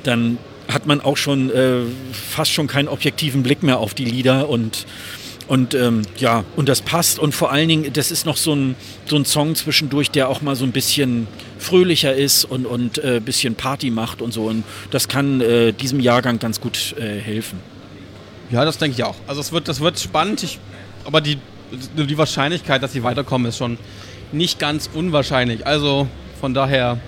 [0.03, 0.39] dann
[0.73, 1.81] hat man auch schon äh,
[2.13, 4.87] fast schon keinen objektiven Blick mehr auf die Lieder und
[5.49, 7.19] und ähm, ja, und das passt.
[7.19, 8.75] Und vor allen Dingen, das ist noch so ein,
[9.07, 11.27] so ein Song zwischendurch, der auch mal so ein bisschen
[11.59, 14.45] fröhlicher ist und ein äh, bisschen Party macht und so.
[14.45, 17.59] Und das kann äh, diesem Jahrgang ganz gut äh, helfen.
[18.51, 19.17] Ja, das denke ich auch.
[19.27, 20.59] Also es wird, das wird spannend, ich,
[21.05, 21.39] aber die,
[21.97, 23.79] die Wahrscheinlichkeit, dass sie weiterkommen, ist schon
[24.31, 25.67] nicht ganz unwahrscheinlich.
[25.67, 26.07] Also
[26.41, 26.99] von daher,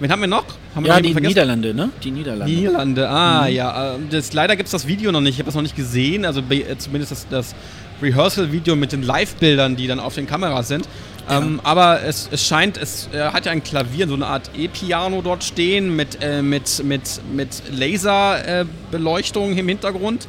[0.00, 0.44] wen haben wir noch?
[0.74, 1.90] Haben wir Ja, noch die jemanden Niederlande, ne?
[2.02, 2.52] Die Niederlande.
[2.54, 3.54] Niederlande, ah Mhm.
[3.54, 3.94] ja.
[3.94, 6.24] äh, Das, leider gibt es das Video noch nicht, ich habe das noch nicht gesehen,
[6.24, 7.54] also äh, zumindest das, das
[8.02, 10.86] Rehearsal-Video mit den Live-Bildern, die dann auf den Kameras sind.
[11.28, 15.22] Ähm, aber es, es scheint, es äh, hat ja ein Klavier, so eine Art E-Piano
[15.22, 17.02] dort stehen mit, äh, mit, mit,
[17.34, 20.28] mit Laserbeleuchtung im Hintergrund,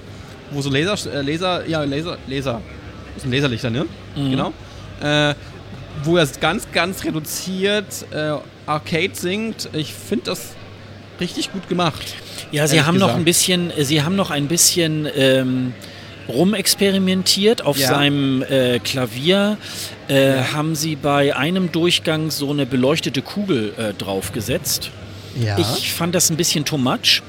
[0.51, 2.61] wo so Laser, äh, Laser, ja, Laser, Laser,
[3.13, 3.85] das sind Laserlichter, ne?
[4.15, 4.31] Mhm.
[4.31, 4.53] Genau.
[5.01, 5.35] Äh,
[6.03, 8.33] wo er ganz, ganz reduziert äh,
[8.67, 9.69] Arcade singt.
[9.73, 10.53] Ich finde das
[11.19, 12.15] richtig gut gemacht.
[12.51, 13.19] Ja, sie haben noch gesagt.
[13.21, 15.73] ein bisschen, sie haben noch ein bisschen ähm,
[16.29, 17.89] rumexperimentiert auf Ja.
[17.89, 19.57] seinem äh, Klavier.
[20.09, 20.53] Äh, Ja.
[20.53, 24.91] Haben sie bei einem Durchgang so eine beleuchtete Kugel äh, draufgesetzt.
[25.39, 25.57] Ja.
[25.59, 27.21] Ich fand das ein bisschen too much.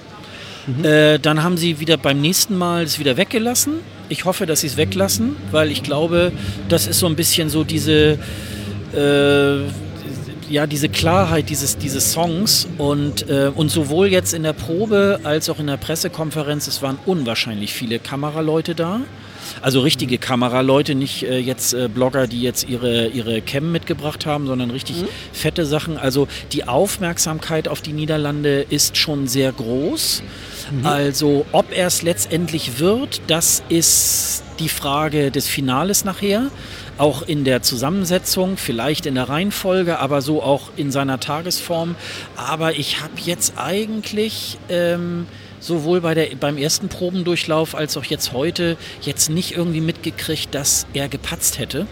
[0.66, 0.84] Mhm.
[0.84, 3.74] Äh, dann haben sie wieder beim nächsten Mal es wieder weggelassen.
[4.08, 6.32] Ich hoffe, dass sie es weglassen, weil ich glaube,
[6.68, 8.18] das ist so ein bisschen so diese,
[8.94, 9.68] äh,
[10.50, 15.48] ja, diese Klarheit dieses, dieses Songs und, äh, und sowohl jetzt in der Probe als
[15.48, 19.00] auch in der Pressekonferenz, es waren unwahrscheinlich viele Kameraleute da.
[19.62, 24.46] Also richtige Kameraleute, nicht äh, jetzt äh, Blogger, die jetzt ihre, ihre Cam mitgebracht haben,
[24.46, 25.08] sondern richtig mhm.
[25.32, 25.96] fette Sachen.
[25.96, 30.22] Also die Aufmerksamkeit auf die Niederlande ist schon sehr groß.
[30.70, 30.86] Mhm.
[30.86, 36.50] Also ob er es letztendlich wird, das ist die Frage des Finales nachher.
[36.98, 41.94] Auch in der Zusammensetzung, vielleicht in der Reihenfolge, aber so auch in seiner Tagesform.
[42.36, 44.58] Aber ich habe jetzt eigentlich...
[44.68, 45.26] Ähm,
[45.60, 50.86] sowohl bei der, beim ersten Probendurchlauf als auch jetzt heute jetzt nicht irgendwie mitgekriegt, dass
[50.92, 51.86] er gepatzt hätte.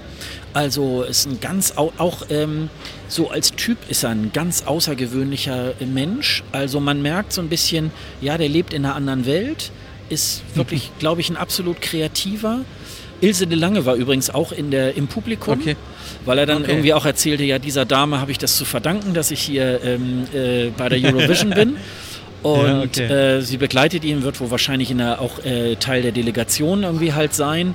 [0.52, 2.70] Also ist ein ganz, auch ähm,
[3.08, 6.42] so als Typ ist er ein ganz außergewöhnlicher Mensch.
[6.52, 7.90] Also man merkt so ein bisschen,
[8.20, 9.70] ja, der lebt in einer anderen Welt,
[10.08, 12.60] ist wirklich, glaube ich, ein absolut kreativer.
[13.20, 15.60] Ilse de Lange war übrigens auch in der, im Publikum.
[15.60, 15.76] Okay
[16.26, 16.72] weil er dann okay.
[16.72, 20.26] irgendwie auch erzählte, ja, dieser Dame habe ich das zu verdanken, dass ich hier ähm,
[20.34, 21.76] äh, bei der Eurovision bin.
[22.42, 23.38] Und ja, okay.
[23.38, 27.12] äh, sie begleitet ihn, wird wohl wahrscheinlich in der, auch äh, Teil der Delegation irgendwie
[27.12, 27.74] halt sein.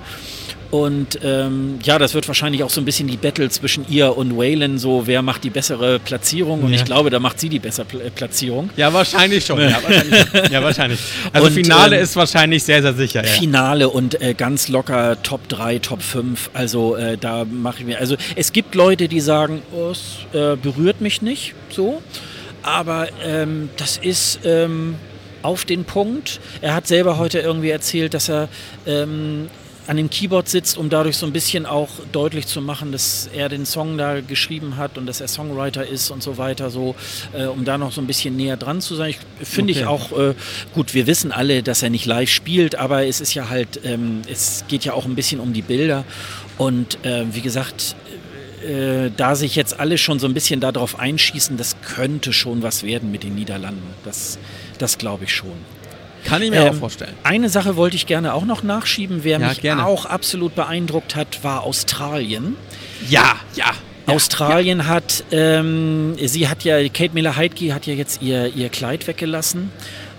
[0.71, 4.37] Und ähm, ja, das wird wahrscheinlich auch so ein bisschen die Battle zwischen ihr und
[4.37, 6.61] Waylon, so wer macht die bessere Platzierung.
[6.61, 6.77] Und ja.
[6.77, 8.69] ich glaube, da macht sie die bessere Pl Platzierung.
[8.77, 9.59] Ja, wahrscheinlich schon.
[9.59, 10.51] ja, wahrscheinlich.
[10.51, 10.99] ja, wahrscheinlich.
[11.33, 13.21] Also und, Finale ähm, ist wahrscheinlich sehr, sehr sicher.
[13.25, 13.29] Ja.
[13.29, 16.51] Finale und äh, ganz locker Top 3, Top 5.
[16.53, 17.99] Also äh, da mache ich mir.
[17.99, 22.01] Also es gibt Leute, die sagen, oh, es äh, berührt mich nicht so.
[22.63, 24.95] Aber ähm, das ist ähm,
[25.41, 26.39] auf den Punkt.
[26.61, 28.47] Er hat selber heute irgendwie erzählt, dass er
[28.85, 29.49] ähm,
[29.87, 33.49] an dem Keyboard sitzt, um dadurch so ein bisschen auch deutlich zu machen, dass er
[33.49, 36.95] den Song da geschrieben hat und dass er Songwriter ist und so weiter, so
[37.33, 39.15] äh, um da noch so ein bisschen näher dran zu sein.
[39.41, 39.81] Finde okay.
[39.81, 40.33] ich auch äh,
[40.73, 40.93] gut.
[40.93, 44.63] Wir wissen alle, dass er nicht live spielt, aber es ist ja halt, ähm, es
[44.67, 46.05] geht ja auch ein bisschen um die Bilder
[46.57, 47.95] und äh, wie gesagt,
[48.63, 52.83] äh, da sich jetzt alle schon so ein bisschen darauf einschießen, das könnte schon was
[52.83, 53.93] werden mit den Niederlanden.
[54.05, 54.37] Das,
[54.77, 55.80] das glaube ich schon.
[56.25, 57.13] Kann ich mir ähm, auch vorstellen.
[57.23, 59.23] Eine Sache wollte ich gerne auch noch nachschieben.
[59.23, 59.85] Wer ja, mich gerne.
[59.85, 62.55] auch absolut beeindruckt hat, war Australien.
[63.09, 63.71] Ja, ja.
[64.05, 64.85] Australien ja.
[64.85, 69.71] hat, ähm, sie hat ja, Kate Miller-Heidke hat ja jetzt ihr, ihr Kleid weggelassen.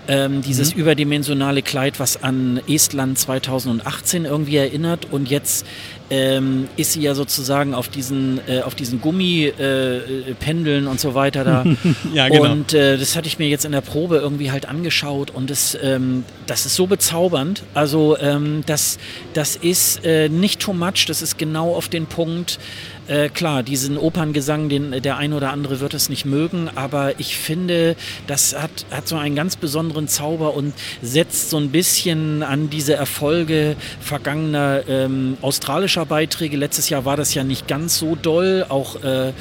[0.05, 0.81] Ähm, dieses mhm.
[0.81, 5.07] überdimensionale Kleid, was an Estland 2018 irgendwie erinnert.
[5.11, 5.65] Und jetzt
[6.09, 11.43] ähm, ist sie ja sozusagen auf diesen, äh, auf diesen Gummipendeln äh, und so weiter
[11.43, 11.65] da.
[12.13, 12.51] ja, genau.
[12.51, 15.77] Und äh, das hatte ich mir jetzt in der Probe irgendwie halt angeschaut und das,
[15.81, 17.63] ähm, das ist so bezaubernd.
[17.73, 18.99] Also ähm, das,
[19.33, 22.59] das ist äh, nicht too much, das ist genau auf den Punkt.
[23.07, 27.35] Äh, klar, diesen Operngesang, den der ein oder andere wird es nicht mögen, aber ich
[27.35, 32.69] finde, das hat, hat so einen ganz besonderen Zauber und setzt so ein bisschen an
[32.69, 36.55] diese Erfolge vergangener ähm, australischer Beiträge.
[36.55, 38.65] Letztes Jahr war das ja nicht ganz so doll.
[38.69, 39.33] Auch äh, äh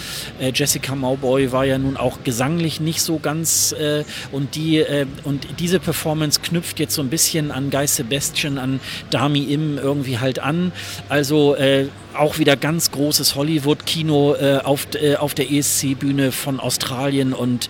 [0.53, 5.46] Jessica Mauboy war ja nun auch gesanglich nicht so ganz äh, und die äh, und
[5.61, 10.40] diese Performance knüpft jetzt so ein bisschen an Guy Sebastian, an Dami Im irgendwie halt
[10.40, 10.72] an.
[11.09, 17.33] Also äh, auch wieder ganz großes Hollywood-Kino äh, auf, äh, auf der ESC-Bühne von Australien
[17.33, 17.68] und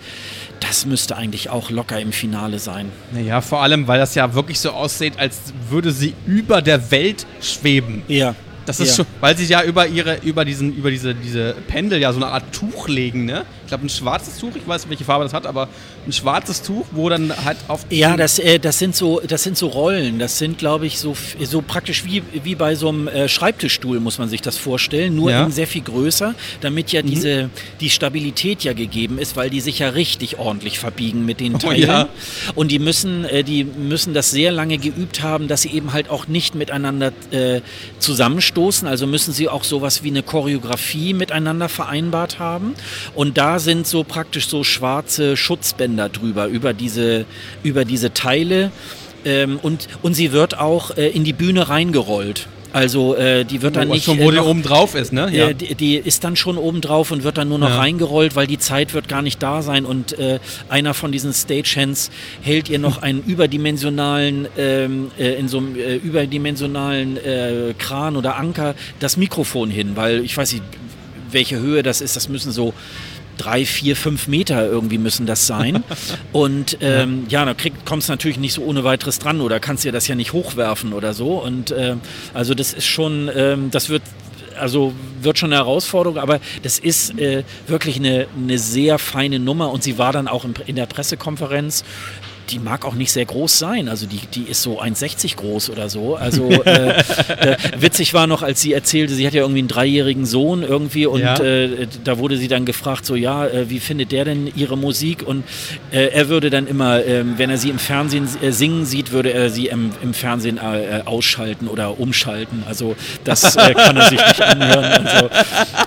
[0.59, 2.91] das müsste eigentlich auch locker im Finale sein.
[3.11, 7.25] Naja, vor allem, weil das ja wirklich so aussieht, als würde sie über der Welt
[7.41, 8.03] schweben.
[8.07, 8.35] Ja.
[8.65, 8.95] Das ist ja.
[8.95, 12.27] schon, weil sie ja über ihre, über diesen, über diese, diese Pendel ja so eine
[12.27, 13.45] Art Tuch legen, ne?
[13.73, 15.67] Ich glaube ein schwarzes Tuch, ich weiß nicht, welche Farbe das hat, aber
[16.05, 17.87] ein schwarzes Tuch, wo dann halt auf.
[17.89, 20.19] Ja, das, äh, das sind so, das sind so Rollen.
[20.19, 24.19] Das sind, glaube ich, so, so praktisch wie, wie bei so einem äh, Schreibtischstuhl, muss
[24.19, 25.49] man sich das vorstellen, nur ja.
[25.49, 27.07] sehr viel größer, damit ja mhm.
[27.07, 31.57] diese, die Stabilität ja gegeben ist, weil die sich ja richtig ordentlich verbiegen mit den
[31.57, 31.89] Teilen.
[31.89, 32.09] Oh, ja.
[32.53, 36.11] Und die müssen, äh, die müssen das sehr lange geübt haben, dass sie eben halt
[36.11, 37.61] auch nicht miteinander äh,
[37.97, 38.87] zusammenstoßen.
[38.87, 42.75] Also müssen sie auch sowas wie eine Choreografie miteinander vereinbart haben.
[43.15, 47.25] Und da sind so praktisch so schwarze Schutzbänder drüber, über diese,
[47.63, 48.71] über diese Teile.
[49.25, 52.47] Ähm, und, und sie wird auch äh, in die Bühne reingerollt.
[52.73, 54.05] Also äh, die wird dann oh, nicht.
[54.05, 55.29] Schon, wo äh, die oben drauf ist, ne?
[55.31, 55.49] Ja.
[55.49, 57.77] Äh, die, die, ist dann schon oben drauf und wird dann nur noch ja.
[57.77, 62.09] reingerollt, weil die Zeit wird gar nicht da sein und äh, einer von diesen Stagehands
[62.41, 67.19] hält ihr noch einen überdimensionalen, ähm, äh, in so einem äh, überdimensionalen
[67.77, 70.63] Kran oder Anker das Mikrofon hin, weil ich weiß nicht,
[71.31, 72.15] welche Höhe das ist.
[72.15, 72.73] Das müssen so
[73.37, 75.83] drei, vier, fünf Meter irgendwie müssen das sein.
[76.31, 77.53] Und ähm, ja, da
[77.85, 80.93] kommst du natürlich nicht so ohne weiteres dran oder kannst dir das ja nicht hochwerfen
[80.93, 81.41] oder so.
[81.41, 81.95] Und äh,
[82.33, 84.03] also das ist schon, ähm, das wird
[84.59, 89.71] also wird schon eine Herausforderung, aber das ist äh, wirklich eine, eine sehr feine Nummer
[89.71, 91.83] und sie war dann auch in, in der Pressekonferenz
[92.49, 93.87] die mag auch nicht sehr groß sein.
[93.89, 96.15] Also die, die ist so 1,60 groß oder so.
[96.15, 96.89] Also äh,
[97.37, 101.05] äh, witzig war noch, als sie erzählte, sie hat ja irgendwie einen dreijährigen Sohn irgendwie
[101.05, 101.37] und Ja.
[101.39, 105.23] äh, da wurde sie dann gefragt, so ja, äh, wie findet der denn ihre Musik?
[105.25, 105.43] Und
[105.91, 109.31] äh, er würde dann immer, ähm, wenn er sie im Fernsehen äh, singen sieht, würde
[109.33, 112.63] er sie im, im Fernsehen äh, ausschalten oder umschalten.
[112.67, 115.07] Also das äh, kann er sich nicht anhören.
[115.19, 115.29] So.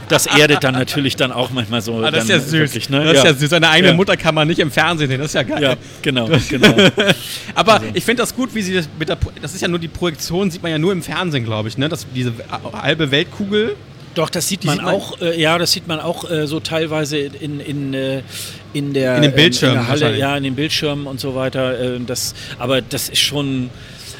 [0.08, 2.02] Das erdet dann natürlich dann auch manchmal so.
[2.02, 2.52] Ah, das ist ja süß.
[2.52, 3.04] Wirklich, ne?
[3.04, 3.50] Das ist ja süß.
[3.50, 3.96] Seine eigene Ja.
[3.96, 5.18] Mutter kann man nicht im Fernsehen sehen.
[5.18, 5.62] Das ist ja geil.
[5.62, 6.74] Ja, genau, genau.
[7.54, 9.18] Aber Also ich finde das gut, wie sie das mit der.
[9.40, 11.88] Das ist ja nur die Projektion, sieht man ja nur im Fernsehen, glaube ich, ne?
[11.88, 12.32] Das, diese
[12.72, 13.76] halbe Weltkugel.
[14.14, 16.58] Doch, das sieht man sieht man- auch, äh, ja, das sieht man auch äh, so
[16.58, 18.22] teilweise in, in, äh,
[18.72, 21.78] in der In den Bildschirmen in der Halle, ja, in den Bildschirmen und so weiter.
[21.96, 23.68] Äh, das, aber das ist schon.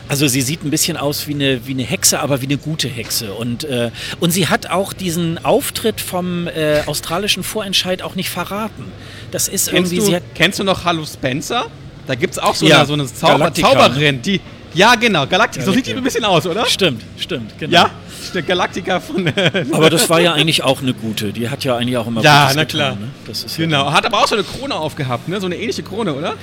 [0.08, 2.86] Also sie sieht ein bisschen aus wie eine, wie eine Hexe, aber wie eine gute
[2.86, 3.32] Hexe.
[3.32, 8.84] Und, äh, und sie hat auch diesen Auftritt vom äh, australischen Vorentscheid auch nicht verraten.
[9.32, 11.66] Das ist Kennst irgendwie, du, hat, kennst du noch Hallo Spencer?
[12.07, 14.40] Da gibt es auch so, Ja, eine, so eine Zauber Zauberin, die.
[14.75, 15.64] Ja, genau, Galactica.
[15.64, 16.66] So sieht die ein bisschen aus, oder?
[16.66, 17.73] stimmt, stimmt, genau.
[17.73, 17.90] Ja,
[18.35, 19.27] der Galactica von.
[19.27, 21.33] äh, Aber das war ja eigentlich auch eine gute.
[21.33, 22.90] Die hat ja eigentlich auch immer Ja, Gutes na getan, klar.
[22.97, 23.09] Ne?
[23.27, 23.90] Das ist ja genau.
[23.92, 25.40] Hat aber auch so eine Krone aufgehabt, ne?
[25.40, 26.35] So eine ähnliche Krone, oder?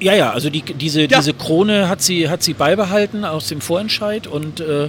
[0.00, 1.18] Ja, ja, also die, diese, Ja.
[1.18, 4.88] diese Krone hat sie, hat sie beibehalten aus dem Vorentscheid und äh,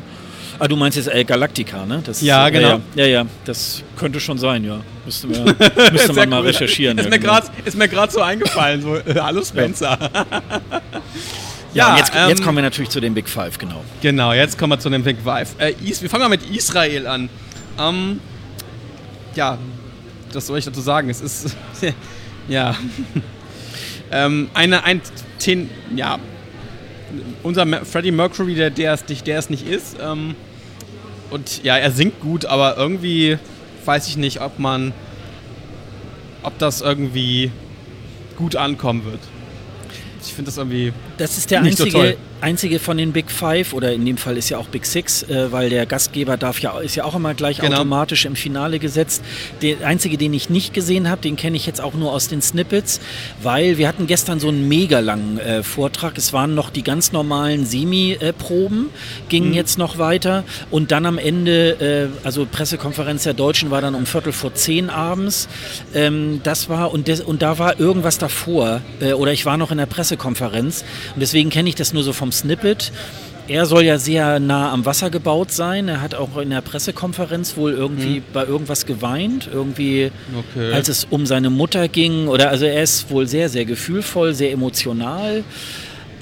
[0.60, 2.02] ah, du meinst jetzt äh, Galactica, ne?
[2.06, 2.82] Das, Ja, genau.
[2.96, 4.80] Ja, ja, ja, das könnte schon sein, ja.
[5.06, 5.44] Müsste, wir,
[5.92, 6.48] müsste man mal cool.
[6.48, 6.98] recherchieren.
[6.98, 7.12] Ist ja,
[7.76, 8.82] mir gerade so eingefallen.
[8.82, 9.98] So, äh, Hallo Spencer.
[11.74, 13.84] ja, und jetzt, ähm, jetzt kommen wir natürlich zu den Big Five, genau.
[14.02, 15.56] Genau, jetzt kommen wir zu dem Big Five.
[15.58, 17.30] Äh, wir fangen mal mit Israel an.
[17.80, 18.20] Ähm,
[19.36, 19.58] ja,
[20.34, 21.10] was soll ich dazu sagen?
[21.10, 21.56] Es ist,
[22.48, 22.76] ja,
[24.12, 25.02] ähm, eine, ein,
[25.39, 26.20] ten, ja,
[27.43, 29.97] unser Freddie Mercury, der, es nicht, der nicht ist.
[30.02, 30.36] Ähm,
[31.30, 33.38] und ja, er singt gut, aber irgendwie
[33.86, 34.93] weiß ich nicht, ob man,
[36.43, 37.52] ob das irgendwie
[38.38, 39.19] gut ankommen wird.
[40.26, 42.17] Ich finde das irgendwie, Das ist der Nicht so einzige, toll.
[42.41, 45.52] einzige von den Big Five oder in dem Fall ist ja auch Big Six, äh,
[45.52, 47.76] weil der Gastgeber darf ja, ist ja auch immer gleich Genau.
[47.76, 49.21] automatisch im Finale gesetzt.
[49.62, 52.41] Der einzige, den ich nicht gesehen habe, den kenne ich jetzt auch nur aus den
[52.41, 52.99] Snippets,
[53.43, 56.17] weil wir hatten gestern so einen mega langen äh, Vortrag.
[56.17, 58.89] Es waren noch die ganz normalen Semi-Proben,
[59.30, 59.54] gingen Mhm.
[59.54, 64.06] jetzt noch weiter und dann am Ende, äh, also Pressekonferenz der Deutschen war dann um
[64.08, 65.47] Viertel vor zehn abends.
[65.93, 69.71] Ähm, das war und, des, und da war irgendwas davor äh, oder ich war noch
[69.71, 72.92] in der Pressekonferenz und deswegen kenne ich das nur so vom Snippet.
[73.48, 75.89] Er soll ja sehr nah am Wasser gebaut sein.
[75.89, 80.12] Er hat auch in der Pressekonferenz wohl irgendwie bei irgendwas geweint, irgendwie
[80.56, 80.72] Okay.
[80.74, 84.52] als es um seine Mutter ging oder also er ist wohl sehr sehr gefühlvoll, sehr
[84.54, 85.44] emotional.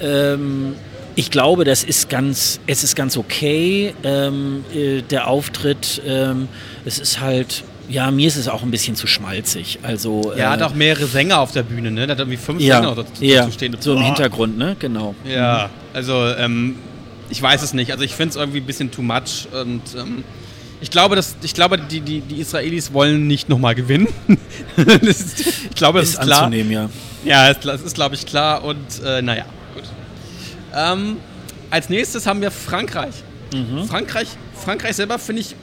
[0.00, 0.74] Ähm,
[1.14, 6.00] ich glaube, das ist ganz, es ist ganz okay, ähm, äh, der Auftritt.
[6.06, 6.48] Ähm,
[6.84, 9.78] es ist halt, ja, mir ist es auch ein bisschen zu schmalzig.
[9.82, 12.06] Also, er hat äh, auch mehrere Sänger auf der Bühne, ne?
[12.06, 13.76] Der hat irgendwie fünf ja, Sänger dazu ja, stehen.
[13.80, 14.02] so im.
[14.02, 14.76] Hintergrund, ne?
[14.78, 15.14] Genau.
[15.24, 16.76] Ja, also ähm,
[17.30, 17.92] ich weiß es nicht.
[17.92, 20.24] Also ich finde es irgendwie ein bisschen too much und ähm,
[20.80, 24.08] ich glaube, dass, ich glaube die, die, die Israelis wollen nicht nochmal gewinnen.
[25.02, 25.40] ist,
[25.70, 26.52] ich glaube, das ist, Ist klar.
[26.52, 26.88] ja.
[27.24, 29.84] Ja, es- das ist, glaube ich, klar und äh, naja, gut.
[30.74, 31.16] Ähm,
[31.70, 33.14] als nächstes haben wir Frankreich.
[33.54, 33.84] Mhm.
[33.84, 35.54] Frankreich, Frankreich selber finde ich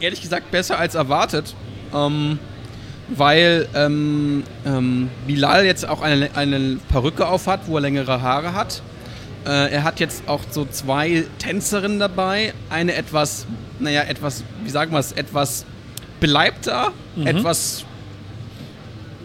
[0.00, 1.54] ehrlich gesagt besser als erwartet.
[1.94, 2.38] Ähm,
[3.10, 8.52] weil ähm, ähm, Bilal jetzt auch eine, eine Perücke auf hat, wo er längere Haare
[8.52, 8.82] hat.
[9.46, 12.52] Äh, er hat jetzt auch so zwei Tänzerinnen dabei.
[12.68, 13.46] Eine etwas,
[13.78, 15.64] naja, etwas, wie sagen wir es, etwas
[16.20, 16.92] beleibter,
[17.24, 17.84] etwas,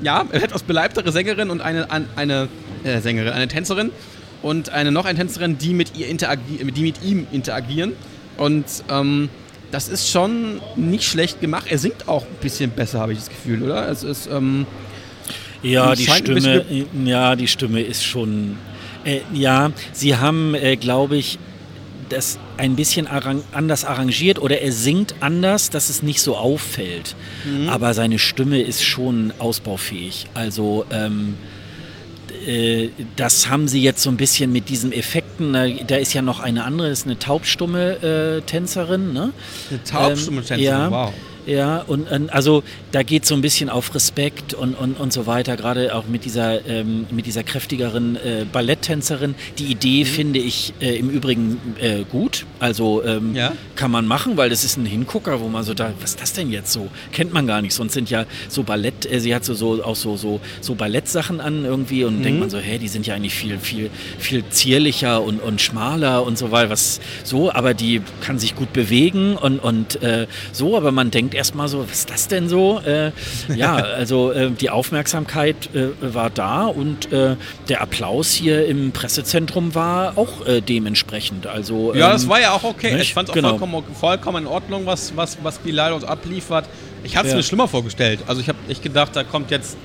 [0.01, 2.47] ja, etwas beleibtere Sängerin und eine, an- eine
[2.85, 3.91] äh, Sängerin, eine Tänzerin
[4.41, 7.93] und eine noch eine Tänzerin, die mit, ihr interagi die mit ihm interagieren.
[8.37, 9.29] Und ähm,
[9.73, 11.65] das ist schon nicht schlecht gemacht.
[11.67, 13.89] Er singt auch ein bisschen besser, habe ich das Gefühl, oder?
[13.89, 14.67] Es ist, ähm,
[15.63, 16.63] Ja, die Stimme,
[17.03, 18.57] ja, die Stimme ist schon.
[19.03, 21.39] Äh, ja, sie haben, äh, glaube ich,
[22.09, 27.15] das ein bisschen arrang anders arrangiert oder er singt anders, dass es nicht so auffällt.
[27.43, 27.67] Mhm.
[27.69, 30.27] Aber seine Stimme ist schon ausbaufähig.
[30.35, 31.33] Also ähm,
[32.47, 35.53] äh, das haben sie jetzt so ein bisschen mit diesen Effekten.
[35.53, 39.13] Da, da ist ja noch eine andere, das ist eine taubstumme äh, Tänzerin.
[39.13, 39.33] Ne?
[39.69, 40.91] eine taubstumme Ähm, Tänzerin, ja.
[40.91, 41.13] wow.
[41.45, 45.57] Ja, und, also da geht so ein bisschen auf Respekt und, und, und so weiter,
[45.57, 49.35] gerade auch mit dieser, ähm, mit dieser kräftigeren äh, Balletttänzerin.
[49.57, 52.45] Die Idee finde ich äh, im Übrigen äh, gut.
[52.59, 53.53] Also ähm, Ja.
[53.75, 56.33] kann man machen, weil das ist ein Hingucker, wo man so da, was ist das
[56.33, 56.87] denn jetzt so?
[57.11, 57.73] Kennt man gar nicht.
[57.73, 61.41] Sonst sind ja so Ballett, äh, sie hat so, so auch so, so, so Ballettsachen
[61.41, 63.89] an irgendwie und denkt man so, hä, die sind ja eigentlich viel, viel,
[64.19, 68.71] viel zierlicher und, und schmaler und so weiter, was so, aber die kann sich gut
[68.73, 72.47] bewegen und, und äh, so, aber man denkt denkt erstmal so, was ist das denn
[72.47, 72.79] so?
[72.85, 73.11] Äh,
[73.55, 77.35] ja, also äh, die Aufmerksamkeit äh, war da und äh,
[77.69, 81.47] der Applaus hier im Pressezentrum war auch äh, dementsprechend.
[81.47, 82.93] Also, Ja, ähm, das war ja auch okay.
[82.93, 83.03] nicht?
[83.03, 83.49] Ich fand es auch Genau.
[83.57, 86.65] vollkommen, vollkommen in Ordnung, was, was, was Bilal uns abliefert.
[87.03, 87.37] Ich hatte es Ja.
[87.37, 88.19] mir schlimmer vorgestellt.
[88.27, 89.75] Also ich habe echt gedacht, da kommt jetzt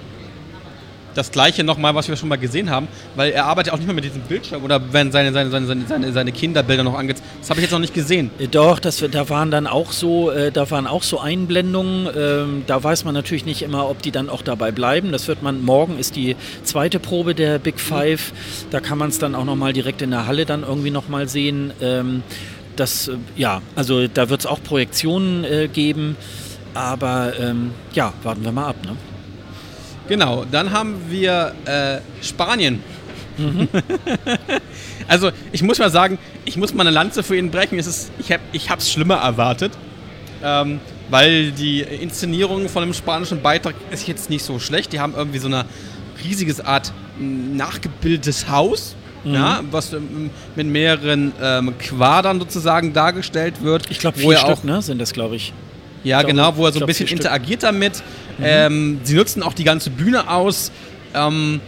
[1.19, 3.95] das Gleiche nochmal, was wir schon mal gesehen haben, weil er arbeitet auch nicht mehr
[3.95, 7.17] mit diesem Bildschirm oder wenn seine, seine, seine, seine, seine, Kinderbilder noch angeht.
[7.41, 8.31] Das habe ich jetzt noch nicht gesehen.
[8.39, 12.09] Äh, Doch, das, da waren dann auch so, äh, da waren auch so Einblendungen.
[12.17, 15.11] Ähm, da weiß man natürlich nicht immer, ob die dann auch dabei bleiben.
[15.11, 18.33] Das wird man morgen ist die zweite Probe der Big Five.
[18.71, 21.09] Da kann man es dann auch noch mal direkt in der Halle dann irgendwie noch
[21.09, 21.73] mal sehen.
[21.81, 22.23] Ähm,
[22.77, 26.17] das, äh, ja, also da wird es auch Projektionen äh, geben.
[26.75, 28.77] Aber ähm, ja, warten wir mal ab.
[28.85, 28.97] Ne?
[30.09, 32.83] Genau, dann haben wir äh, Spanien.
[35.09, 37.79] also ich muss mal sagen, ich muss mal eine Lanze für ihn brechen.
[37.79, 39.73] Es ist, ich habe es ich hab's schlimmer erwartet,
[40.43, 40.81] ähm,
[41.11, 44.93] weil die Inszenierung von dem spanischen Beitrag ist jetzt nicht so schlecht.
[44.93, 45.67] Die haben irgendwie so eine
[46.25, 48.95] riesiges Art nachgebildetes Haus.
[49.25, 53.91] Ja, was ähm, mit mehreren ähm, Quadern sozusagen dargestellt wird.
[53.91, 55.53] Ich glaube, vier er auch Stück ne, sind das, glaube ich.
[56.05, 57.21] Ja, glaube, genau, wo er so ein glaub, bisschen vier Stück.
[57.27, 58.03] interagiert damit.
[58.41, 60.71] Ähm, sie nutzen auch die ganze Bühne aus.
[61.15, 61.61] Ähm,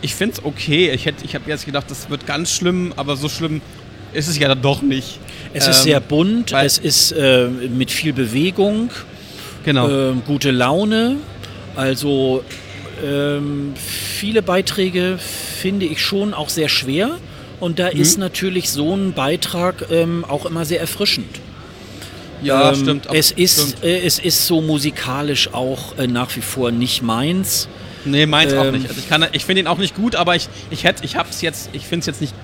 [0.00, 0.90] ich finde es okay.
[0.90, 3.60] Ich, ich habe jetzt gedacht, das wird ganz schlimm, aber so schlimm
[4.12, 5.18] ist es ja dann doch nicht.
[5.54, 8.90] Es ist Ähm, sehr bunt, es ist äh, mit viel Bewegung.
[9.64, 9.88] Genau.
[9.88, 11.16] ähm, gute Laune.
[11.76, 12.44] Also
[13.04, 17.10] ähm, viele Beiträge finde ich schon auch sehr schwer.
[17.60, 18.00] Und da Mhm.
[18.00, 21.40] ist natürlich so ein Beitrag ähm, auch immer sehr erfrischend.
[22.42, 23.06] Ja, ähm, stimmt.
[23.12, 23.84] Es ist, stimmt.
[23.84, 27.68] äh, es ist so musikalisch auch äh, nach wie vor nicht meins.
[28.04, 28.88] Nee, meins auch ähm, nicht.
[28.88, 31.70] Also ich, kann- ich finde ihn auch nicht gut, aber ich, ich, ich hab's jetzt,
[31.72, 32.34] ich finde es jetzt nicht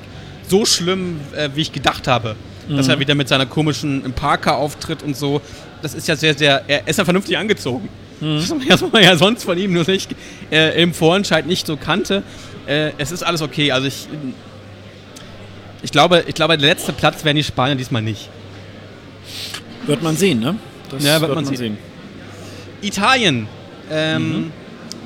[0.49, 2.37] so schlimm, äh, wie ich gedacht habe.
[2.69, 2.93] Dass Mhm.
[2.93, 5.41] er wieder mit seiner komischen im Parker auftritt und so.
[5.83, 6.63] Das ist ja sehr, sehr.
[6.69, 7.89] Er ist ja vernünftig angezogen.
[8.21, 8.37] Mhm.
[8.69, 10.11] Das man ja sonst von ihm nur nicht
[10.53, 12.23] äh, im Vorentscheid nicht so kannte.
[12.67, 13.73] Äh, es ist alles okay.
[13.73, 14.07] Also ich.
[15.83, 18.29] Ich glaube, ich glaube, der letzte Platz wären die Spanier diesmal nicht.
[19.89, 20.55] Wird man sehen, ne?
[20.91, 21.77] Das Ja, wird man sehen.
[22.83, 23.49] Italien.
[23.91, 24.53] Ähm, Mhm.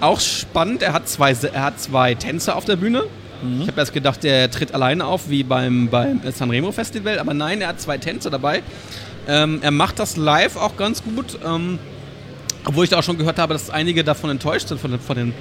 [0.00, 0.82] Auch spannend.
[0.82, 3.04] Er hat zwei, er hat zwei Tänzer auf der Bühne.
[3.42, 3.62] Mhm.
[3.62, 7.20] Ich habe erst gedacht, der tritt alleine auf, wie beim, beim Sanremo Festival.
[7.20, 8.62] Aber nein, er hat zwei Tänzer dabei.
[9.28, 11.38] Ähm, er macht das live auch ganz gut.
[11.46, 11.78] Ähm,
[12.64, 15.34] obwohl ich da auch schon gehört habe, dass einige davon enttäuscht sind von, von, den,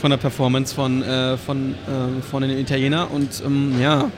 [0.00, 3.06] von der Performance von, äh, von, äh, von den Italienern.
[3.08, 4.10] Und ähm, ja.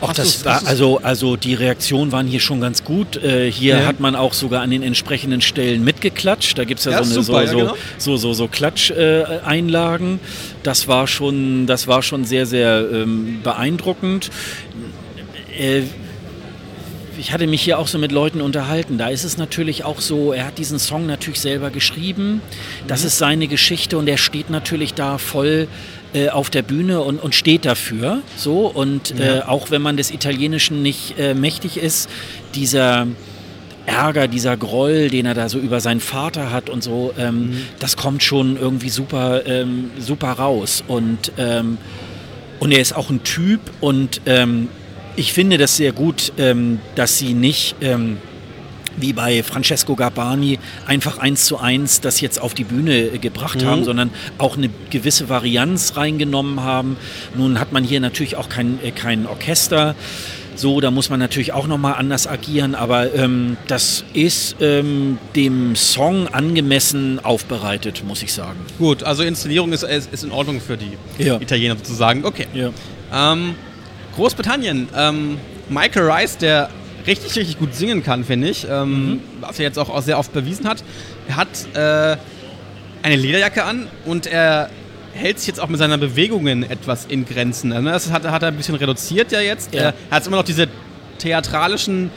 [0.00, 3.16] Auch Hast das war, also, also die Reaktionen waren hier schon ganz gut.
[3.22, 3.86] Äh, hier Ja.
[3.86, 6.58] hat man auch sogar an den entsprechenden Stellen mitgeklatscht.
[6.58, 7.76] Da gibt es ja, Ja, so, eine, super, ja, so, genau.
[7.98, 9.40] so, so, so Klatscheinlagen.
[9.44, 10.20] Einlagen.
[10.62, 14.30] das, war schon, das war schon sehr, sehr ähm, beeindruckend.
[15.58, 15.82] Äh,
[17.18, 18.98] ich hatte mich hier auch so mit Leuten unterhalten.
[18.98, 22.42] Da ist es natürlich auch so, er hat diesen Song natürlich selber geschrieben.
[22.88, 23.06] Das Mhm.
[23.06, 25.68] ist seine Geschichte und er steht natürlich da voll
[26.14, 28.22] äh, auf der Bühne und, und steht dafür.
[28.36, 32.08] So und äh, auch wenn man des Italienischen nicht äh, mächtig ist,
[32.54, 33.06] dieser
[33.86, 37.96] Ärger, dieser Groll, den er da so über seinen Vater hat und so, ähm, das
[37.96, 40.82] kommt schon irgendwie super, ähm, super raus.
[40.88, 41.78] Und, ähm,
[42.60, 44.68] und er ist auch ein Typ und ähm,
[45.16, 48.18] ich finde das sehr gut, ähm, dass sie nicht ähm,
[48.96, 53.64] wie bei Francesco Garbani einfach eins zu eins das jetzt auf die Bühne äh, gebracht
[53.64, 56.96] haben, sondern auch eine gewisse Varianz reingenommen haben.
[57.36, 59.94] Nun hat man hier natürlich auch kein, äh, kein Orchester.
[60.56, 65.74] So, da muss man natürlich auch nochmal anders agieren, aber ähm, das ist ähm, dem
[65.74, 68.60] Song angemessen aufbereitet, muss ich sagen.
[68.78, 71.40] Gut, also Inszenierung ist, ist, ist in Ordnung für die Ja.
[71.40, 72.24] Italiener sozusagen.
[72.24, 72.46] Okay.
[72.54, 72.70] Ja.
[73.12, 73.56] Ähm,
[74.14, 74.88] Großbritannien.
[74.96, 75.38] Ähm,
[75.68, 76.68] Michael Rice, der
[77.06, 78.66] richtig, richtig gut singen kann, finde ich.
[78.68, 80.82] Ähm, Was er jetzt auch, sehr oft bewiesen hat.
[81.28, 82.16] Er hat äh,
[83.02, 84.70] eine Lederjacke an und er
[85.12, 87.72] hält sich jetzt auch mit seinen Bewegungen etwas in Grenzen.
[87.72, 89.72] Also das hat, hat er ein bisschen reduziert ja jetzt.
[89.72, 89.80] Ja.
[89.80, 90.68] Er hat immer noch diese
[91.18, 92.10] theatralischen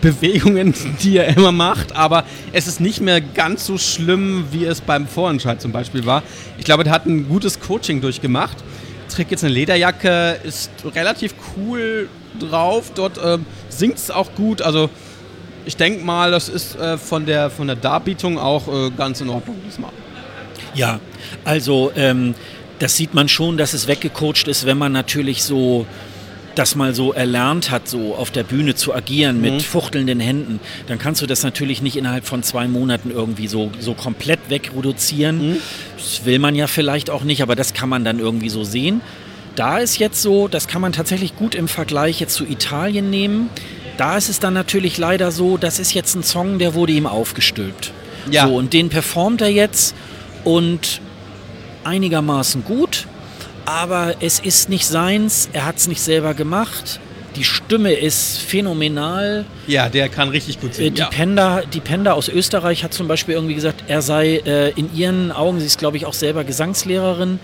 [0.00, 4.80] Bewegungen, die er immer macht, aber es ist nicht mehr ganz so schlimm, wie es
[4.80, 6.22] beim Vorentscheid zum Beispiel war.
[6.58, 8.58] Ich glaube, der hat ein gutes Coaching durchgemacht.
[9.08, 14.62] Trägt jetzt eine Lederjacke, ist relativ cool drauf, dort ähm, singt es auch gut.
[14.62, 14.90] Also
[15.64, 19.28] ich denke mal, das ist äh, von, der, von der Darbietung auch äh, ganz in
[19.28, 19.92] Ordnung diesmal.
[20.74, 21.00] Ja,
[21.44, 22.34] also ähm,
[22.78, 25.86] das sieht man schon, dass es weggecoacht ist, wenn man natürlich so
[26.54, 30.98] das mal so erlernt hat, so auf der Bühne zu agieren mit fuchtelnden Händen, dann
[30.98, 35.56] kannst du das natürlich nicht innerhalb von zwei Monaten irgendwie so, so komplett wegreduzieren.
[35.96, 39.00] Das will man ja vielleicht auch nicht, aber das kann man dann irgendwie so sehen.
[39.54, 43.50] Da ist jetzt so, das kann man tatsächlich gut im Vergleich jetzt zu Italien nehmen.
[43.98, 47.06] da ist es dann natürlich leider so, das ist jetzt ein Song, der wurde ihm
[47.06, 47.92] aufgestülpt.
[48.30, 48.46] Ja.
[48.46, 49.94] So, und den performt er jetzt
[50.44, 51.00] und
[51.84, 53.06] einigermaßen gut,
[53.64, 57.00] aber es ist nicht seins, er hat es nicht selber gemacht.
[57.36, 59.44] Die Stimme ist phänomenal.
[59.66, 60.94] Ja, der kann richtig gut Äh, singen.
[60.94, 61.06] Die, ja.
[61.08, 65.32] Penda, die Penda aus Österreich hat zum Beispiel irgendwie gesagt, er sei äh, in ihren
[65.32, 67.38] Augen, sie ist glaube ich auch selber Gesangslehrerin,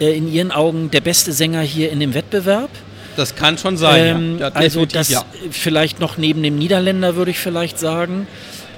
[0.00, 2.70] äh, in ihren Augen der beste Sänger hier in dem Wettbewerb.
[3.16, 4.16] Das kann schon sein.
[4.16, 4.48] Ähm, ja.
[4.54, 5.24] Also das ja.
[5.50, 8.28] vielleicht noch neben dem Niederländer würde ich vielleicht sagen.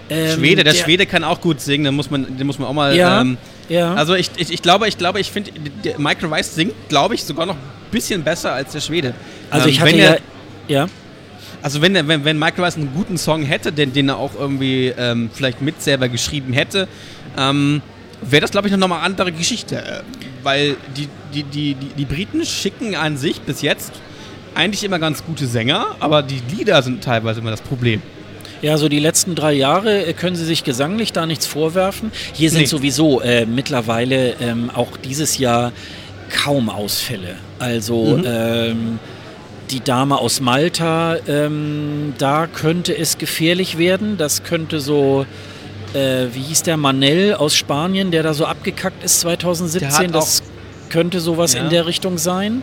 [0.08, 2.72] Ähm, Schwede, der, Schwede kann auch gut singen, den muss man, den muss man auch
[2.72, 2.96] mal.
[2.96, 3.36] Ja, ähm,
[3.68, 3.94] ja.
[3.94, 5.52] Also ich, ich, ich glaube, ich glaube, ich finde,
[5.84, 7.60] der Michael Rice singt, glaube ich, sogar noch ein
[7.92, 9.14] bisschen besser als der Schwede.
[9.50, 10.16] Also Ähm, ich hatte ja,
[10.70, 10.86] ja,
[11.62, 14.94] also wenn, wenn, wenn Michael Rice einen guten Song hätte, den, den er auch irgendwie
[14.96, 16.88] ähm, vielleicht mit selber geschrieben hätte,
[17.36, 17.82] ähm,
[18.22, 19.76] wäre das, glaube ich, noch mal eine andere Geschichte.
[19.76, 20.00] Äh,
[20.42, 23.92] Weil die, die, die, die, die Briten schicken an sich bis jetzt
[24.54, 28.00] eigentlich immer ganz gute Sänger, aber die Lieder sind teilweise immer das Problem.
[28.62, 32.10] ja, so die letzten drei Jahre äh, können Sie sich gesanglich da nichts vorwerfen.
[32.32, 32.66] Hier sind Nee.
[32.66, 35.72] sowieso äh, mittlerweile ähm, auch dieses Jahr
[36.42, 37.36] kaum Ausfälle.
[37.58, 38.24] Also Mhm.
[38.26, 38.98] ähm,
[39.70, 44.16] die Dame aus Malta, ähm, da könnte es gefährlich werden.
[44.16, 45.26] Das könnte so,
[45.94, 49.88] äh, wie hieß der Manel aus Spanien, der da so abgekackt ist 2017.
[49.88, 50.42] Der hat das
[50.88, 51.62] könnte sowas Ja.
[51.62, 52.62] in der Richtung sein.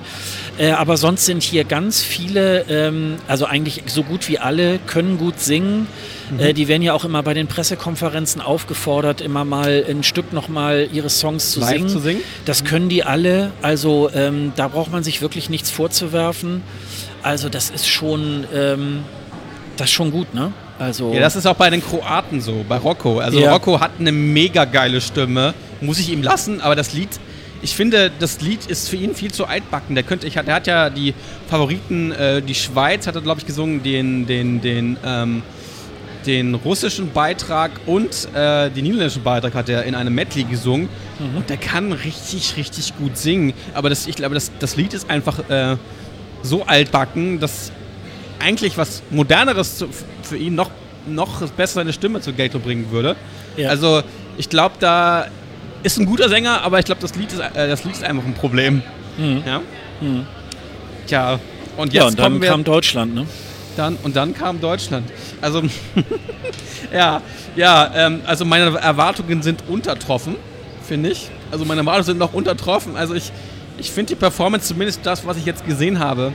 [0.58, 5.18] Äh, aber sonst sind hier ganz viele, ähm, also eigentlich so gut wie alle, können
[5.18, 5.88] gut singen.
[6.32, 6.39] Mhm.
[6.39, 10.88] Äh, die werden ja auch immer bei den Pressekonferenzen aufgefordert, immer mal ein Stück nochmal
[10.91, 11.89] ihre Songs zu Live singen.
[11.89, 12.21] zu singen?
[12.45, 13.51] Das können die alle.
[13.61, 16.61] Also ähm, da braucht man sich wirklich nichts vorzuwerfen.
[17.23, 19.03] Also das ist schon, ähm,
[19.78, 20.51] das ist schon gut, ne?
[20.80, 23.19] Also Ja, das ist auch bei den Kroaten so, bei Rocco.
[23.19, 23.51] Also Ja.
[23.53, 27.09] Rocco hat eine mega geile Stimme, muss ich ihm lassen, aber das Lied,
[27.61, 29.95] ich finde, das Lied ist für ihn viel zu altbacken.
[29.95, 31.15] Der könnte, ich, der hat ja die
[31.49, 35.41] Favoriten, äh, die Schweiz hat er, glaube ich, gesungen, den, den, den, ähm,
[36.28, 40.89] den russischen Beitrag und äh, den niederländischen Beitrag hat er in einem Medley gesungen.
[41.36, 43.53] Und der kann richtig, richtig gut singen.
[43.73, 45.78] Aber das, ich glaube, das, das Lied ist einfach äh,
[46.43, 47.71] so altbacken, dass
[48.39, 49.88] eigentlich was Moderneres zu,
[50.21, 50.69] für ihn noch,
[51.07, 53.15] noch besser seine Stimme zur Geltung bringen würde.
[53.55, 53.69] Ja.
[53.69, 54.03] Also
[54.38, 55.28] ich glaube, da
[55.82, 58.25] ist ein guter Sänger, aber ich glaube, das, Lied ist, äh, das Lied ist einfach
[58.25, 58.84] ein Problem.
[59.17, 59.43] Mhm.
[59.45, 59.61] Ja?
[60.01, 60.28] Mhm.
[61.07, 61.39] Tja,
[61.78, 63.25] und jetzt ja, und dann kommen wir kam Deutschland, ne?
[63.78, 65.09] Dann und dann kam Deutschland.
[65.41, 65.63] Also
[66.93, 67.21] ja,
[67.55, 70.36] ja, ähm, also meine Erwartungen sind untertroffen,
[70.84, 71.30] finde ich.
[71.51, 72.95] Also meine Erwartungen sind noch untertroffen.
[72.95, 73.32] Also ich,
[73.78, 76.34] ich finde die Performance, zumindest das, was ich jetzt gesehen habe,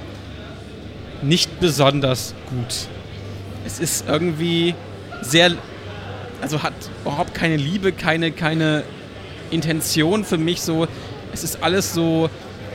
[1.22, 2.88] nicht besonders gut.
[3.64, 4.74] Es ist irgendwie
[5.20, 5.52] sehr,
[6.40, 8.82] also hat überhaupt keine Liebe, keine, keine
[9.50, 10.88] Intention für mich so.
[11.32, 12.28] Es ist alles so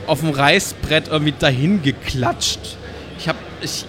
[0.06, 2.60] auf dem Reißbrett irgendwie dahin geklatscht.
[3.18, 3.84] Ich habe, ich,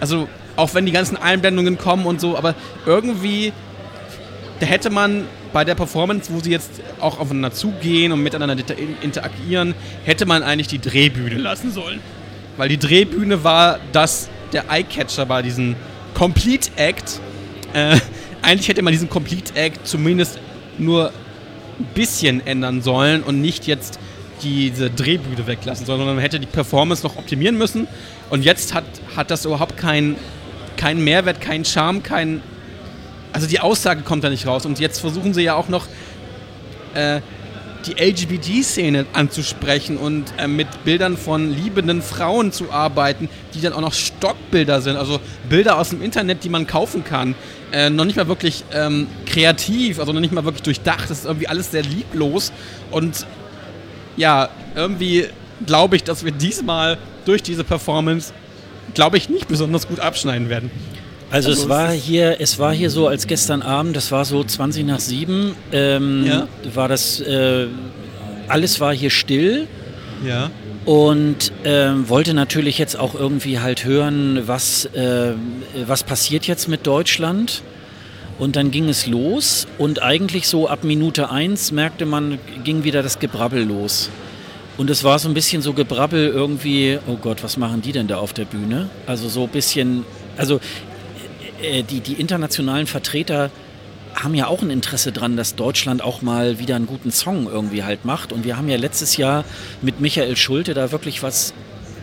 [0.00, 2.54] also auch wenn die ganzen Einblendungen kommen und so, aber
[2.86, 3.52] irgendwie,
[4.60, 6.70] da hätte man bei der Performance, wo sie jetzt
[7.00, 9.74] auch aufeinander zugehen und miteinander inter- interagieren,
[10.04, 12.00] hätte man eigentlich die Drehbühne lassen sollen.
[12.56, 15.76] Weil die Drehbühne war das, der Eyecatcher bei diesem
[16.14, 17.20] Complete Act.
[17.72, 17.98] Äh,
[18.42, 20.38] eigentlich hätte man diesen Complete Act zumindest
[20.78, 21.12] nur
[21.80, 23.98] ein bisschen ändern sollen und nicht jetzt
[24.44, 27.88] diese Drehbühne weglassen, sondern man hätte die Performance noch optimieren müssen.
[28.30, 28.84] Und jetzt hat,
[29.16, 30.16] hat das überhaupt keinen
[30.76, 32.42] keinen Mehrwert, keinen Charme, keinen.
[33.32, 34.66] Also die Aussage kommt da nicht raus.
[34.66, 35.86] Und jetzt versuchen sie ja auch noch
[36.94, 37.20] äh,
[37.86, 43.80] die LGBT-Szene anzusprechen und äh, mit Bildern von liebenden Frauen zu arbeiten, die dann auch
[43.80, 47.34] noch Stockbilder sind, also Bilder aus dem Internet, die man kaufen kann.
[47.72, 51.10] Äh, noch nicht mal wirklich ähm, kreativ, also noch nicht mal wirklich durchdacht.
[51.10, 52.52] Das ist irgendwie alles sehr lieblos.
[52.90, 53.26] Und
[54.16, 55.26] ja, irgendwie
[55.66, 58.32] glaube ich, dass wir diesmal durch diese Performance,
[58.94, 60.70] glaube ich, nicht besonders gut abschneiden werden.
[61.30, 64.44] Also, Also es war hier, es war hier so als gestern Abend, das war so
[64.44, 66.48] 20 nach 7, ähm, Ja.
[66.74, 67.66] war das, äh,
[68.46, 69.66] alles war hier still
[70.24, 70.50] Ja.
[70.84, 75.32] und ähm, wollte natürlich jetzt auch irgendwie halt hören, was, äh,
[75.86, 77.62] was passiert jetzt mit Deutschland.
[78.38, 83.02] Und dann ging es los und eigentlich so ab Minute 1 merkte man, ging wieder
[83.02, 84.10] das Gebrabbel los.
[84.76, 88.08] Und es war so ein bisschen so Gebrabbel irgendwie, oh Gott, was machen die denn
[88.08, 88.90] da auf der Bühne?
[89.06, 90.04] Also so ein bisschen,
[90.36, 90.58] also
[91.62, 93.50] äh, die, die internationalen Vertreter
[94.16, 97.84] haben ja auch ein Interesse dran, dass Deutschland auch mal wieder einen guten Song irgendwie
[97.84, 98.32] halt macht.
[98.32, 99.44] Und wir haben ja letztes Jahr
[99.80, 101.54] mit Michael Schulte da wirklich was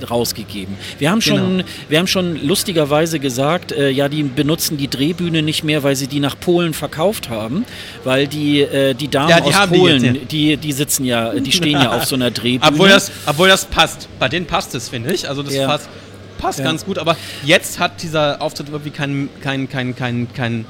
[0.10, 0.76] rausgegeben.
[0.99, 1.64] Wir haben schon, Genau.
[1.89, 6.08] wir haben schon lustigerweise gesagt, äh, ja, die benutzen die Drehbühne nicht mehr, weil sie
[6.08, 7.66] die nach Polen verkauft haben,
[8.04, 10.22] weil die, äh, die Damen Ja, die aus haben die Polen, jetzt, ja.
[10.30, 12.72] die, die sitzen ja, die stehen ja auf so einer Drehbühne.
[12.72, 14.08] Obwohl das, obwohl das passt.
[14.20, 15.28] Bei denen passt es, finde ich.
[15.30, 15.68] Also das Ja.
[15.68, 15.89] passt,
[16.38, 20.66] passt ganz gut, aber jetzt hat dieser Auftritt irgendwie keinen kein, kein, kein, kein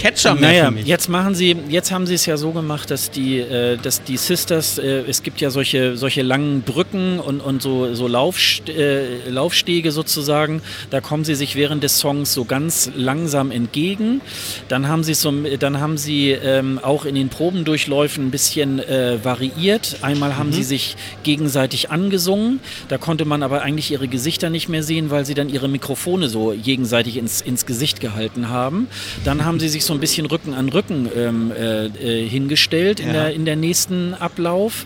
[0.00, 0.86] Catcher mehr Naja, für mich.
[0.86, 4.16] jetzt machen sie, jetzt haben sie es ja so gemacht, dass die, äh, dass die
[4.16, 9.28] Sisters, äh, es gibt ja solche, solche langen Brücken und, und so, so Laufst äh,
[9.28, 10.62] Laufstege sozusagen.
[10.88, 14.22] Da kommen sie sich während des Songs so ganz langsam entgegen.
[14.68, 19.22] Dann haben sie so, dann haben sie ähm, auch in den Probendurchläufen ein bisschen äh,
[19.22, 19.98] variiert.
[20.00, 22.60] Einmal haben sie sich gegenseitig angesungen.
[22.88, 26.28] Da konnte man aber eigentlich ihre Gesichter nicht mehr sehen, weil sie dann ihre Mikrofone
[26.30, 28.88] so gegenseitig ins, ins Gesicht gehalten haben.
[29.24, 33.06] Dann haben sie sich so ein bisschen Rücken an Rücken ähm, äh, äh, hingestellt in,
[33.08, 33.12] Ja.
[33.12, 34.84] der, in der nächsten Ablauf.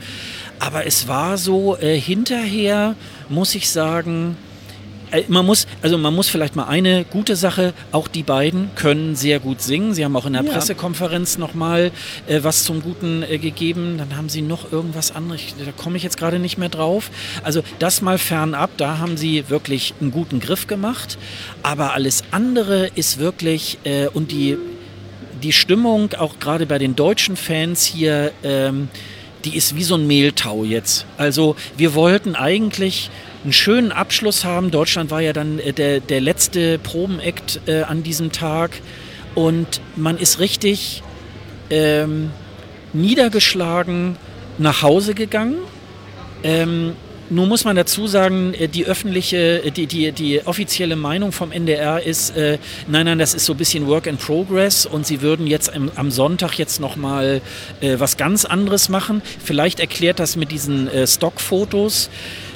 [0.59, 2.95] Aber es war so, äh, hinterher
[3.29, 4.37] muss ich sagen,
[5.11, 9.15] äh, man muss, also man muss vielleicht mal eine gute Sache, auch die beiden können
[9.17, 9.95] sehr gut singen.
[9.95, 10.53] Sie haben auch in der Ja.
[10.53, 11.91] Pressekonferenz nochmal
[12.27, 13.97] äh, was zum Guten äh, gegeben.
[13.99, 17.11] Dann haben sie noch irgendwas anderes, da komme ich jetzt gerade nicht mehr drauf.
[17.43, 21.19] Also das mal fernab, da haben sie wirklich einen guten Griff gemacht.
[21.63, 24.57] Aber alles andere ist wirklich, äh, und die,
[25.45, 28.89] die Stimmung, auch gerade bei den deutschen Fans hier, ähm,
[29.45, 31.05] die ist wie so ein Mehltau jetzt.
[31.19, 33.11] Also wir wollten eigentlich
[33.43, 34.71] einen schönen Abschluss haben.
[34.71, 38.81] Deutschland war ja dann äh, der, der letzte Probenakt äh, an diesem Tag.
[39.35, 41.03] Und man ist richtig
[41.69, 42.31] ähm,
[42.95, 44.17] niedergeschlagen
[44.57, 45.59] nach Hause gegangen.
[46.43, 46.95] Ähm,
[47.31, 51.53] nur muss man dazu sagen, äh, die öffentliche, äh, die, die, die offizielle Meinung vom
[51.53, 52.59] NDR ist, äh,
[52.89, 55.91] nein, nein, das ist so ein bisschen Work in Progress und sie würden jetzt am,
[55.95, 57.41] am Sonntag jetzt nochmal
[57.81, 59.23] äh, was ganz anderes machen.
[59.43, 62.11] Vielleicht erklärt das mit diesen äh, Stockfotos,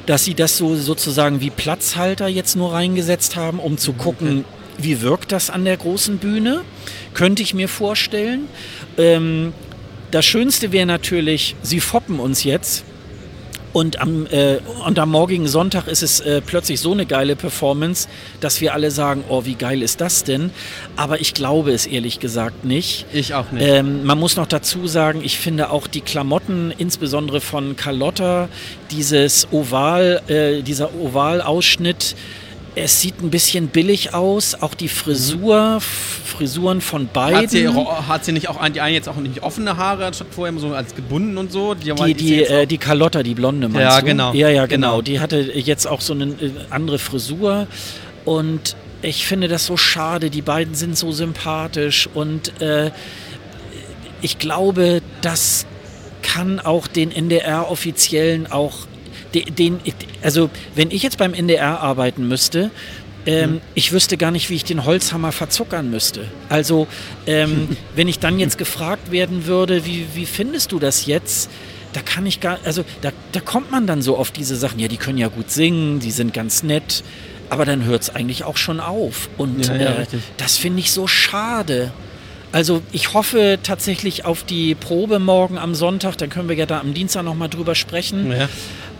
[0.07, 4.45] dass sie das so sozusagen wie Platzhalter jetzt nur reingesetzt haben, um zu gucken,
[4.79, 6.63] wie wirkt das an der großen Bühne.
[7.15, 8.49] Könnte ich mir vorstellen.
[8.97, 9.53] Ähm,
[10.11, 12.85] das Schönste wäre natürlich, sie foppen uns jetzt.
[13.73, 18.09] Und am, äh, und am morgigen Sonntag ist es äh, plötzlich so eine geile Performance,
[18.41, 20.51] dass wir alle sagen, oh, wie geil ist das denn?
[20.97, 23.07] Aber ich glaube es ehrlich gesagt nicht.
[23.13, 23.67] Ich auch nicht.
[23.67, 28.49] Ähm, man muss noch dazu sagen, ich finde auch die Klamotten, insbesondere von Carlotta,
[28.91, 32.17] dieses Oval, äh, dieser Ovalausschnitt,
[32.75, 34.55] es sieht ein bisschen billig aus.
[34.63, 37.41] Auch die Frisur, Frisuren von beiden.
[37.41, 40.51] hat, sie, hat sie nicht auch die eine jetzt auch nicht offene Haare anstatt vorher
[40.51, 41.75] immer so als gebunden und so?
[41.75, 44.07] Die, Die, die, äh, die Carlotta, die Blonde, meinst Ja, du?
[44.07, 44.33] genau.
[44.35, 44.89] Ja, ja, genau.
[44.91, 45.03] Genau.
[45.03, 47.67] Die hatte jetzt auch so eine äh, andere Frisur
[48.25, 50.31] und ich finde das so schade.
[50.31, 52.91] Die beiden sind so sympathisch und äh,
[54.23, 55.67] ich glaube, das
[56.23, 58.75] kann auch den NDR-Offiziellen auch
[59.35, 59.81] de- den,
[60.23, 62.71] also wenn ich jetzt beim NDR arbeiten müsste,
[63.27, 66.25] ähm, ich wüsste gar nicht, wie ich den Holzhammer verzuckern müsste.
[66.49, 66.87] Also,
[67.27, 71.51] ähm, wenn ich dann jetzt gefragt werden würde, wie, wie findest du das jetzt?
[71.93, 74.89] Da kann ich gar, also da, da kommt man dann so auf diese Sachen, ja,
[74.89, 77.03] die können ja gut singen, die sind ganz nett,
[77.51, 79.29] aber dann hört es eigentlich auch schon auf.
[79.37, 80.07] Und Ja, ja, äh,
[80.37, 81.91] das finde ich so schade.
[82.53, 86.81] Also ich hoffe tatsächlich auf die Probe morgen am Sonntag, dann können wir ja da
[86.81, 88.31] am Dienstag nochmal drüber sprechen.
[88.33, 88.49] Ja.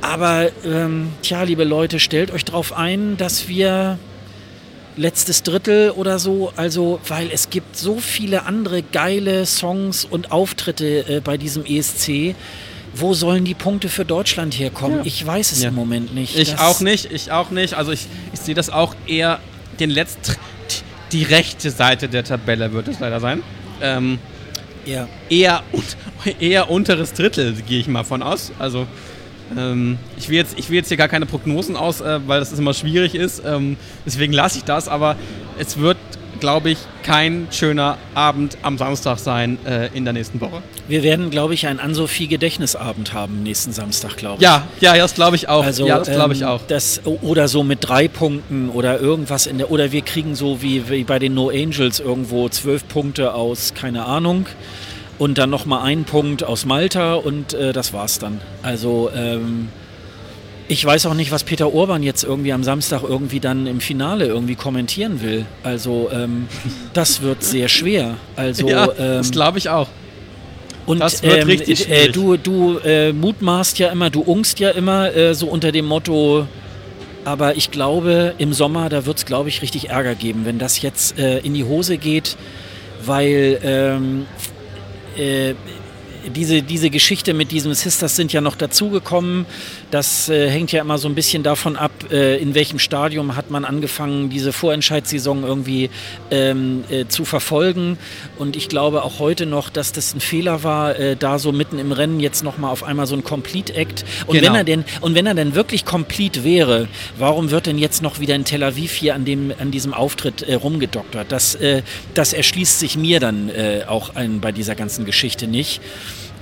[0.01, 3.99] Aber ähm, tja, liebe Leute, stellt euch darauf ein, dass wir
[4.97, 11.05] letztes Drittel oder so, also weil es gibt so viele andere geile Songs und Auftritte
[11.09, 12.35] äh, bei diesem ESC.
[12.95, 14.99] Wo sollen die Punkte für Deutschland herkommen?
[14.99, 15.05] Ja.
[15.05, 15.69] Ich weiß es Ja.
[15.69, 16.37] im Moment nicht.
[16.37, 17.75] Ich Das- auch nicht, ich auch nicht.
[17.75, 19.41] Also ich, ich sehe das auch eher
[19.79, 20.35] den letzten,
[21.13, 23.43] die rechte Seite der Tabelle wird es leider sein.
[23.81, 24.19] Ähm,
[24.85, 25.07] Ja.
[25.29, 25.63] eher,
[26.41, 28.51] eher unteres Drittel, gehe ich mal von aus.
[28.59, 28.87] Also
[29.57, 32.53] ähm, ich, will jetzt, ich will jetzt hier gar keine Prognosen aus, äh, weil das
[32.53, 33.43] immer schwierig ist.
[33.45, 35.17] Ähm, deswegen lasse ich das, aber
[35.59, 35.97] es wird,
[36.41, 40.63] glaube ich, kein schöner Abend am Samstag sein äh, in der nächsten Woche.
[40.87, 44.43] Wir werden, glaube ich, einen Ann-Sophie-Gedächtnisabend haben nächsten Samstag, glaube ich.
[44.43, 45.65] Ja, ja, das glaube ich auch.
[45.65, 46.61] Also, ja, das glaube ich ähm, auch.
[46.69, 49.71] Das, oder so mit drei Punkten oder irgendwas in der.
[49.71, 54.05] Oder wir kriegen so wie, wie bei den No Angels irgendwo zwölf Punkte aus, keine
[54.05, 54.47] Ahnung.
[55.19, 58.41] Und dann nochmal einen Punkt aus Malta und äh, das war's dann.
[58.63, 59.69] Also, ähm,
[60.69, 64.27] ich weiß auch nicht, was Peter Urban jetzt irgendwie am Samstag irgendwie dann im Finale
[64.27, 65.47] irgendwie kommentieren will.
[65.63, 66.47] Also, ähm,
[66.93, 68.15] das wird sehr schwer.
[68.37, 69.89] Also, ja, ähm, das glaube ich auch.
[70.87, 75.15] und Das wird richtig äh, du, du äh, mutmaßt ja immer, du ungst ja immer
[75.15, 76.47] äh, so unter dem Motto,
[77.25, 80.81] aber ich glaube, im Sommer, da wird es, glaube ich, richtig Ärger geben, wenn das
[80.81, 82.37] jetzt äh, in die Hose geht,
[83.05, 84.27] weil ähm,
[85.19, 85.55] äh,
[86.29, 89.47] diese, diese Geschichte mit diesem Sisters sind ja noch dazugekommen.
[89.91, 93.51] Das äh, hängt ja immer so ein bisschen davon ab, äh, in welchem Stadium hat
[93.51, 95.89] man angefangen, diese Vorentscheidssaison irgendwie
[96.31, 97.97] ähm, äh, zu verfolgen.
[98.37, 101.79] Und ich glaube auch heute noch, dass das ein Fehler war, äh, da so mitten
[101.79, 104.05] im Rennen jetzt nochmal auf einmal so ein Complete-Act.
[104.27, 104.49] Und, Genau.
[104.49, 106.87] wenn er denn, und wenn er denn wirklich complete wäre,
[107.17, 110.43] warum wird denn jetzt noch wieder in Tel Aviv hier an, dem, an diesem Auftritt
[110.43, 111.33] äh, rumgedoktert?
[111.33, 111.83] Das, äh,
[112.15, 113.51] das erschließt sich mir dann
[113.89, 115.81] auch ein, bei dieser ganzen Geschichte nicht.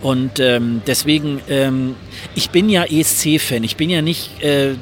[0.07, 1.97] Und ähm, deswegen, ähm,
[2.37, 4.77] ich bin ja ESC-Fan, ich bin ja nicht äh, äh,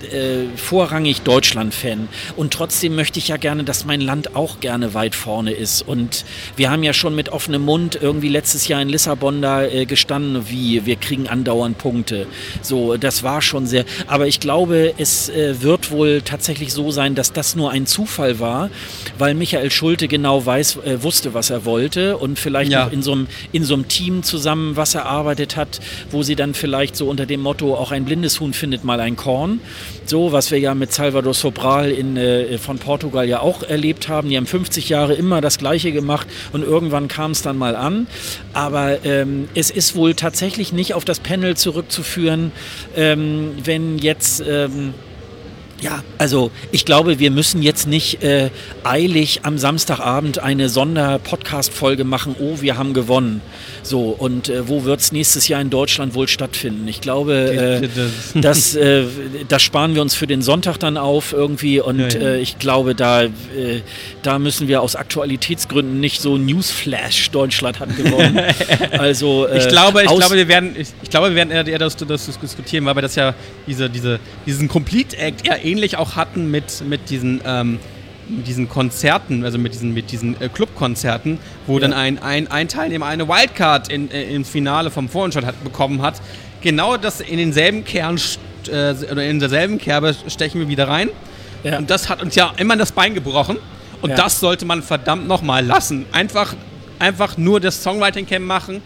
[0.57, 2.09] vorrangig Deutschland-Fan.
[2.37, 5.81] Und trotzdem möchte ich ja gerne, dass mein Land auch gerne weit vorne ist.
[5.81, 9.87] Und wir haben ja schon mit offenem Mund irgendwie letztes Jahr in Lissabon da äh,
[9.87, 12.27] gestanden, wie wir kriegen andauernd Punkte.
[12.61, 13.87] So, das war schon sehr.
[14.07, 18.41] Aber ich glaube, es äh, wird wohl tatsächlich so sein, dass das nur ein Zufall
[18.41, 18.68] war,
[19.16, 22.85] weil Michael Schulte genau weiß, äh, wusste, was er wollte und vielleicht Ja.
[22.85, 26.55] noch in so einem in so einem Team zusammen was erarbeitet hat, wo sie dann
[26.55, 29.61] vielleicht so unter dem Motto auch ein blindes Huhn findet mal ein Korn,
[30.07, 34.29] so was wir ja mit Salvador Sobral in, äh, von Portugal ja auch erlebt haben.
[34.29, 38.07] Die haben 50 Jahre immer das Gleiche gemacht und irgendwann kam es dann mal an.
[38.53, 42.53] Aber ähm, es ist wohl tatsächlich nicht auf das Panel zurückzuführen,
[42.97, 44.95] ähm, wenn jetzt ähm,
[45.81, 48.51] ja, also ich glaube, wir müssen jetzt nicht äh,
[48.85, 53.43] eilig am Samstagabend eine Sonder-Podcast-Folge machen, oh, wir haben gewonnen.
[53.83, 56.89] So, und äh, wo wird es nächstes Jahr in Deutschland wohl stattfinden?
[56.89, 57.83] Ich glaube,
[58.35, 59.05] äh, das, äh,
[59.49, 62.29] das sparen wir uns für den Sonntag dann auf irgendwie und Ja, ja.
[62.29, 63.31] Äh, ich glaube, da, äh,
[64.22, 68.41] da müssen wir aus Aktualitätsgründen nicht so Newsflash, Deutschland hat gewonnen.
[68.99, 71.97] also, Ich glaube, ich glaube, wir werden, ich, ich glaube, wir werden eher, eher das,
[71.97, 73.35] das diskutieren, weil wir das ja
[73.66, 77.79] diese, diese, diesen Complete Act eher ähnlich auch hatten mit, mit diesen, ähm,
[78.29, 82.69] mit diesen Konzerten, also mit diesen, mit diesen äh, Clubkonzerten, wo dann ein, ein, ein
[82.69, 86.21] Teilnehmer eine Wildcard in, äh, im Finale vom Vorentscheid hat, bekommen hat.
[86.61, 88.19] Genau das in denselben Kern
[88.71, 91.11] äh, oder in derselben Kerbe stechen wir wieder rein.
[91.62, 91.79] Ja.
[91.79, 93.59] Und das hat uns ja immer das Bein gebrochen.
[94.03, 94.17] Und Ja.
[94.17, 96.05] das sollte man verdammt nochmal lassen.
[96.12, 96.55] Einfach,
[96.99, 98.83] einfach nur das Songwriting Camp machen,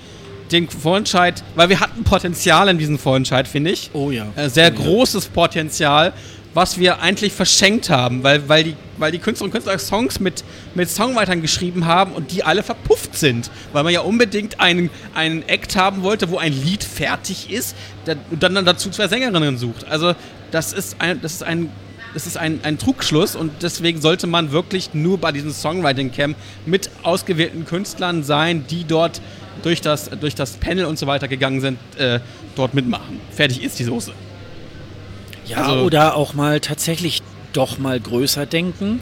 [0.53, 3.91] den Vorentscheid, weil wir hatten Potenzial in diesem Vorentscheid, finde ich.
[3.93, 4.27] Oh ja.
[4.37, 4.85] Äh, sehr Oh ja.
[4.85, 6.13] großes Potenzial,
[6.59, 10.43] was wir eigentlich verschenkt haben, weil, weil, die, weil die Künstler und Künstler Songs mit,
[10.75, 13.49] mit Songwritern geschrieben haben und die alle verpufft sind.
[13.73, 17.77] Weil man ja unbedingt einen, einen Act haben wollte, wo ein Lied fertig ist
[18.33, 19.87] und dann dazu zwei Sängerinnen sucht.
[19.87, 20.17] Also
[20.51, 21.71] das ist ein, das ist ein
[22.13, 26.37] das ist ein, ein Trugschluss und deswegen sollte man wirklich nur bei diesem Songwriting Camp
[26.67, 29.21] mit ausgewählten Künstlern sein, die dort
[29.63, 32.19] durch das, durch das Panel und so weiter gegangen sind, äh,
[32.57, 33.21] dort mitmachen.
[33.31, 34.13] Fertig ist die Soße.
[35.49, 37.23] Ja, Also- oder auch mal tatsächlich
[37.53, 39.01] doch mal größer denken.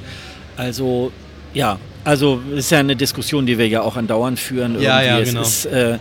[0.56, 1.12] Also,
[1.52, 4.80] ja, also ist ja eine Diskussion, die wir ja auch andauernd führen.
[4.80, 5.42] Ja, ja, Es genau.
[5.42, 5.98] Ist, äh,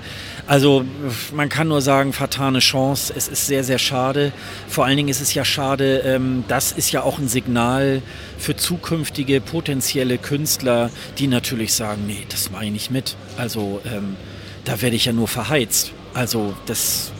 [0.48, 0.86] also
[1.34, 3.12] man kann nur sagen, vertane Chance.
[3.16, 4.32] Es ist sehr, sehr schade.
[4.68, 8.04] Vor allen Dingen ist es ja schade, ähm, das ist ja auch ein Signal
[8.38, 13.16] für zukünftige potenzielle Künstler, die natürlich sagen, nee, das mache ich nicht mit.
[13.38, 14.16] Also ähm,
[14.64, 15.92] da werde ich ja nur verheizt.
[16.14, 17.12] Also das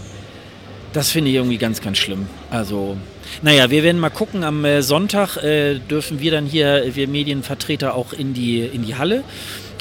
[0.96, 2.28] das finde ich irgendwie ganz, ganz schlimm.
[2.50, 2.96] Also,
[3.42, 4.44] naja, wir werden mal gucken.
[4.44, 8.96] Am äh, Sonntag äh, dürfen wir dann hier, wir Medienvertreter, auch in die, in die
[8.96, 9.24] Halle.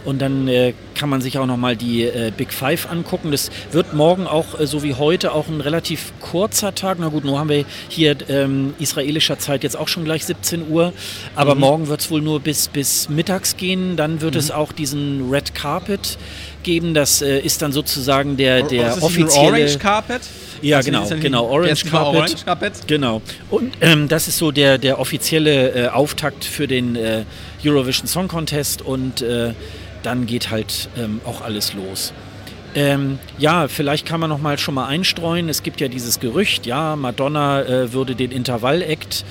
[0.05, 3.31] Und dann äh, kann man sich auch nochmal die äh, Big Five angucken.
[3.31, 6.99] Das wird morgen auch, äh, so wie heute, auch ein relativ kurzer Tag.
[7.01, 10.93] Na gut, nur haben wir hier ähm, israelischer Zeit jetzt auch schon gleich 17 Uhr.
[11.35, 13.97] Aber morgen wird es wohl nur bis, bis mittags gehen.
[13.97, 16.19] Dann wird es auch diesen Red Carpet
[16.63, 16.95] geben.
[16.95, 19.49] Das äh, ist dann sozusagen der, der das offizielle...
[19.49, 20.23] Orange Carpet?
[20.63, 22.21] Ja, Also, genau, genau, Orange Carpet.
[22.21, 22.73] Orange Carpet.
[22.87, 23.23] Genau.
[23.51, 27.25] Und ähm, das ist so der, der offizielle äh, Auftakt für den äh,
[27.65, 29.53] Eurovision Song Contest und äh,
[30.05, 32.13] dann geht halt ähm, auch alles los.
[32.75, 35.49] Ähm, ja, vielleicht kann man noch mal schon mal einstreuen.
[35.49, 39.25] Es gibt ja dieses Gerücht, ja, Madonna äh, würde den Intervall-Act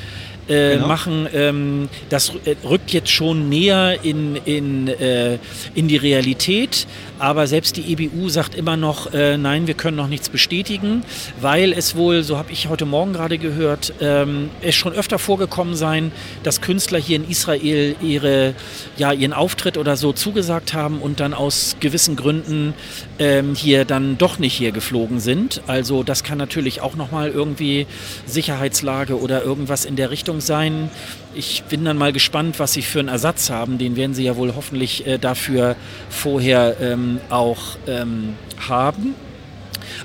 [0.48, 0.88] äh, Genau.
[0.88, 1.28] machen.
[1.34, 5.38] Ähm, das äh, rückt jetzt schon näher in, in, äh,
[5.76, 6.88] in die Realität.
[7.20, 11.04] Aber selbst die EBU sagt immer noch, äh, nein, wir können noch nichts bestätigen,
[11.40, 15.76] weil es wohl, so habe ich heute Morgen gerade gehört, ähm, es schon öfter vorgekommen
[15.76, 16.12] sein,
[16.44, 18.56] dass Künstler hier in Israel ihre,
[18.98, 22.74] ja, ihren Auftritt oder so zugesagt haben und dann aus gewissen Gründen
[23.20, 25.62] ähm, hier dann doch nicht hier geflogen sind.
[25.68, 27.88] Also das kann natürlich auch nochmal irgendwie
[28.26, 30.90] Sicherheitslage oder irgendwas in der Richtung sein.
[31.36, 33.78] Ich bin dann mal gespannt, was sie für einen Ersatz haben.
[33.78, 35.76] Den werden sie ja wohl hoffentlich äh, dafür
[36.10, 38.36] vorher ähm, auch ähm,
[38.68, 39.16] haben.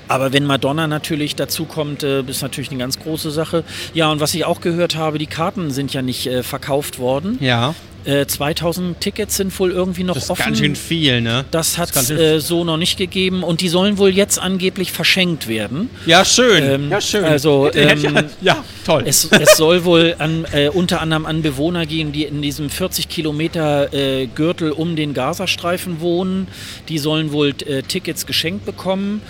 [0.07, 3.63] Aber wenn Madonna natürlich dazu kommt, äh, ist natürlich eine ganz große Sache.
[3.93, 7.37] Ja, und was ich auch gehört habe, die Karten sind ja nicht äh, verkauft worden.
[7.39, 7.75] Ja.
[8.09, 10.45] Äh, 2000 Tickets sind wohl irgendwie noch Das ist offen.
[10.45, 11.45] ganz schön viel, ne?
[11.51, 15.47] das hat es äh, so noch nicht gegeben und die sollen wohl jetzt angeblich verschenkt
[15.47, 15.89] werden.
[16.07, 16.63] Ja, schön.
[16.63, 17.23] Ähm, ja, schön.
[17.23, 19.03] also, ähm, ja, toll.
[19.05, 23.09] Es, es soll wohl an, äh, unter anderem an Bewohner gehen, die in diesem 40
[23.09, 26.47] Kilometer äh, Gürtel um den Gazastreifen wohnen.
[26.87, 29.21] Die sollen wohl äh, Tickets geschenkt bekommen.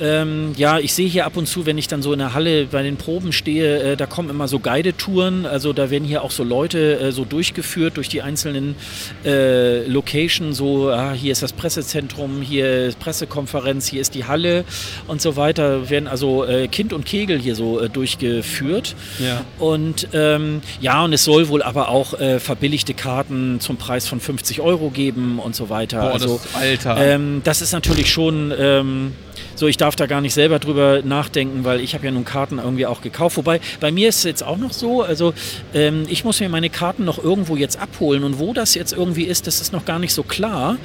[0.00, 2.66] Ähm, ja, ich sehe hier ab und zu, wenn ich dann so in der Halle
[2.66, 5.46] bei den Proben stehe, äh, da kommen immer so Guidetouren.
[5.46, 8.74] Also da werden hier auch so Leute äh, so durchgeführt durch die einzelnen
[9.24, 10.56] äh, Locations.
[10.56, 14.64] So, ah, hier ist das Pressezentrum, hier ist Pressekonferenz, hier ist die Halle
[15.06, 15.88] und so weiter.
[15.90, 18.96] Werden also äh, Kind und Kegel hier so äh, durchgeführt.
[19.18, 19.44] Ja.
[19.58, 24.18] Und ähm, ja, und es soll wohl aber auch äh, verbilligte Karten zum Preis von
[24.18, 26.00] 50 Euro geben und so weiter.
[26.00, 26.96] Boah, also, das, Alter.
[26.98, 29.12] ähm, das ist natürlich schon ähm,
[29.56, 32.58] so, ich darf da gar nicht selber drüber nachdenken, weil ich habe ja nun Karten
[32.58, 33.36] irgendwie auch gekauft.
[33.36, 35.34] Wobei, bei mir ist es jetzt auch noch so, also
[35.74, 39.24] ähm, ich muss mir meine Karten noch irgendwo jetzt abholen und wo das jetzt irgendwie
[39.24, 40.76] ist, das ist noch gar nicht so klar.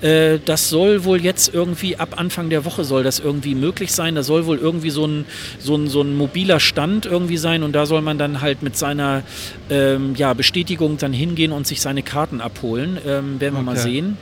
[0.00, 4.14] Äh, das soll wohl jetzt irgendwie ab Anfang der Woche soll das irgendwie möglich sein.
[4.14, 5.24] Da soll wohl irgendwie so ein,
[5.58, 8.76] so ein, so ein mobiler Stand irgendwie sein und da soll man dann halt mit
[8.76, 9.22] seiner
[9.70, 12.98] ähm, ja, Bestätigung dann hingehen und sich seine Karten abholen.
[13.06, 13.82] Ähm, werden wir mal Okay.
[13.82, 14.16] sehen,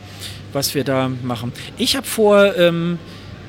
[0.53, 1.53] was wir da machen.
[1.79, 2.99] Ich habe vor, ähm,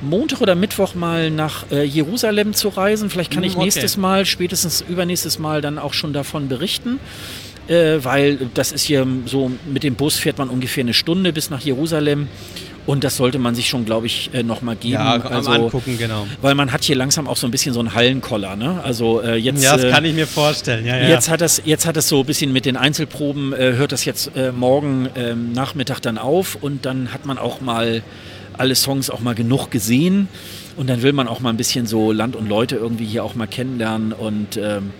[0.02, 3.10] Montag oder Mittwoch mal nach äh, Jerusalem zu reisen.
[3.10, 3.64] Vielleicht kann Mm, ich okay.
[3.64, 6.98] nächstes Mal, spätestens übernächstes Mal dann auch schon davon berichten.
[7.68, 11.50] Äh, weil das ist hier so, mit dem Bus fährt man ungefähr eine Stunde bis
[11.50, 12.28] nach Jerusalem.
[12.86, 14.94] Und das sollte man sich schon, glaube ich, äh, nochmal geben.
[14.94, 16.28] ja, also, Angucken, genau.
[16.40, 18.54] Weil man hat hier langsam auch so ein bisschen so einen Hallenkoller.
[18.54, 18.80] Ne?
[18.84, 20.86] Also äh, jetzt, Ja, das äh, kann ich mir vorstellen.
[20.86, 21.08] Ja, ja.
[21.08, 24.04] Jetzt hat das, jetzt hat es so ein bisschen mit den Einzelproben, äh, hört das
[24.04, 28.04] jetzt äh, morgen ähm, Nachmittag dann auf und dann hat man auch mal
[28.58, 30.28] alle Songs auch mal genug gesehen.
[30.76, 33.34] Und dann will man auch mal ein bisschen so Land und Leute irgendwie hier auch
[33.34, 34.12] mal kennenlernen.
[34.12, 34.90] Und ähm,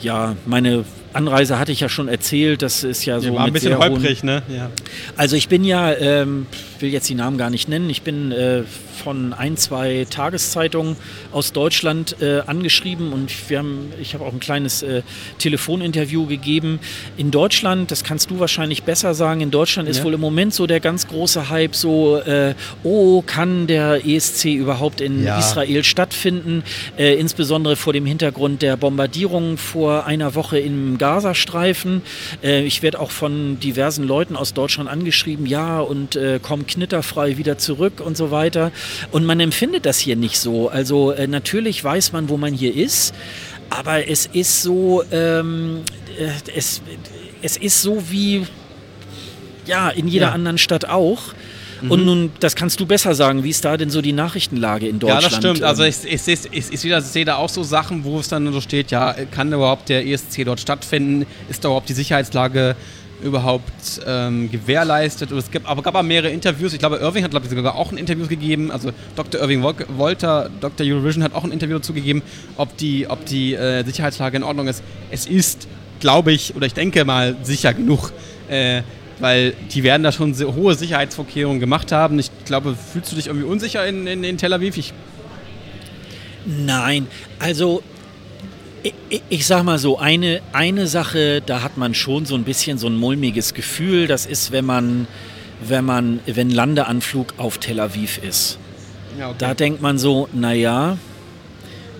[0.00, 3.76] ja, meine Anreise hatte ich ja schon erzählt, das ist ja so war ein bisschen
[3.78, 4.42] holprig, ne?
[4.48, 4.70] Ja.
[5.16, 6.46] also ich bin ja, ähm,
[6.80, 8.62] will jetzt die Namen gar nicht nennen, ich bin äh,
[9.02, 10.96] von ein, zwei Tageszeitungen
[11.32, 15.02] aus Deutschland äh, angeschrieben und wir haben, ich habe auch ein kleines äh,
[15.38, 16.78] Telefoninterview gegeben.
[17.16, 20.04] In Deutschland, das kannst du wahrscheinlich besser sagen, in Deutschland ist Ja.
[20.04, 22.54] wohl im Moment so der ganz große Hype so, äh,
[22.84, 25.38] oh, kann der ESC überhaupt in Ja.
[25.38, 26.62] Israel stattfinden?
[26.96, 32.02] Äh, insbesondere vor dem Hintergrund der Bombardierung vor einer Woche im Gazastreifen.
[32.44, 37.38] Äh, ich werde auch von diversen Leuten aus Deutschland angeschrieben, ja, und äh, komm knitterfrei
[37.38, 38.70] wieder zurück und so weiter.
[39.10, 40.68] Und man empfindet das hier nicht so.
[40.68, 43.14] Also äh, natürlich weiß man, wo man hier ist,
[43.68, 45.80] aber es ist so, ähm,
[46.18, 46.82] äh, es,
[47.42, 48.46] es ist so wie
[49.66, 50.32] ja, in jeder Ja.
[50.32, 51.22] anderen Stadt auch.
[51.88, 54.96] Und nun, das kannst du besser sagen, wie ist da denn so die Nachrichtenlage in
[54.96, 55.24] Ja, Deutschland?
[55.24, 55.62] das stimmt.
[55.62, 58.52] Also Ähm, ich, ich, ich, ich, ich sehe da- auch so Sachen, wo es dann
[58.52, 61.26] so steht, ja, kann überhaupt der ESC dort stattfinden?
[61.48, 62.76] Ist da überhaupt die Sicherheitslage
[63.22, 65.32] überhaupt ähm, gewährleistet?
[65.32, 66.72] Und es gibt, aber gab aber mehrere Interviews.
[66.72, 68.70] Ich glaube, Irving hat glaube ich, sogar auch ein Interview gegeben.
[68.70, 69.40] Also Dr.
[69.40, 70.86] Irving Wol- Wolter, Dr.
[70.86, 72.22] Eurovision hat auch ein Interview dazu gegeben,
[72.56, 74.82] ob die, ob die äh, Sicherheitslage in Ordnung ist.
[75.10, 75.68] Es ist,
[76.00, 78.12] glaube ich, oder ich denke mal, sicher genug.
[78.48, 78.82] Äh,
[79.18, 82.18] weil die werden da schon hohe Sicherheitsvorkehrungen gemacht haben.
[82.18, 84.76] Ich glaube, fühlst du dich irgendwie unsicher in, in, in Tel Aviv?
[84.76, 84.92] Ich
[86.44, 87.06] Nein,
[87.38, 87.82] also
[88.82, 92.42] ich, ich- ich sag mal so, eine, eine Sache, da hat man schon so ein
[92.44, 94.08] bisschen so ein mulmiges Gefühl.
[94.08, 95.06] Das ist, wenn man,
[95.64, 98.58] wenn man, wenn Landeanflug auf Tel Aviv ist.
[99.18, 99.36] Ja, okay.
[99.38, 100.96] Da denkt man so, naja,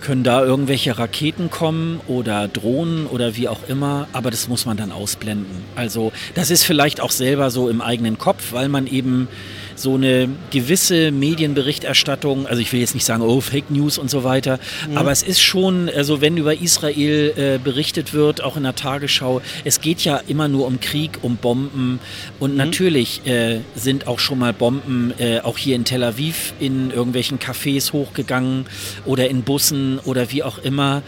[0.03, 4.75] können da irgendwelche Raketen kommen oder Drohnen oder wie auch immer, aber das muss man
[4.75, 5.63] dann ausblenden.
[5.75, 9.29] Also das ist vielleicht auch selber so im eigenen Kopf, weil man eben
[9.75, 14.23] so eine gewisse Medienberichterstattung, also ich will jetzt nicht sagen, oh, Fake News und so
[14.23, 14.59] weiter,
[14.95, 19.41] aber es ist schon, also wenn über Israel äh, berichtet wird, auch in der Tagesschau,
[19.63, 21.99] es geht ja immer nur um Krieg, um Bomben
[22.39, 26.91] und natürlich äh, sind auch schon mal Bomben äh, auch hier in Tel Aviv in
[26.91, 28.65] irgendwelchen Cafés hochgegangen
[29.05, 31.01] oder in Bussen oder wie auch immer.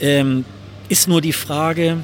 [0.00, 0.44] Ähm,
[0.88, 1.98] ist nur die Frage,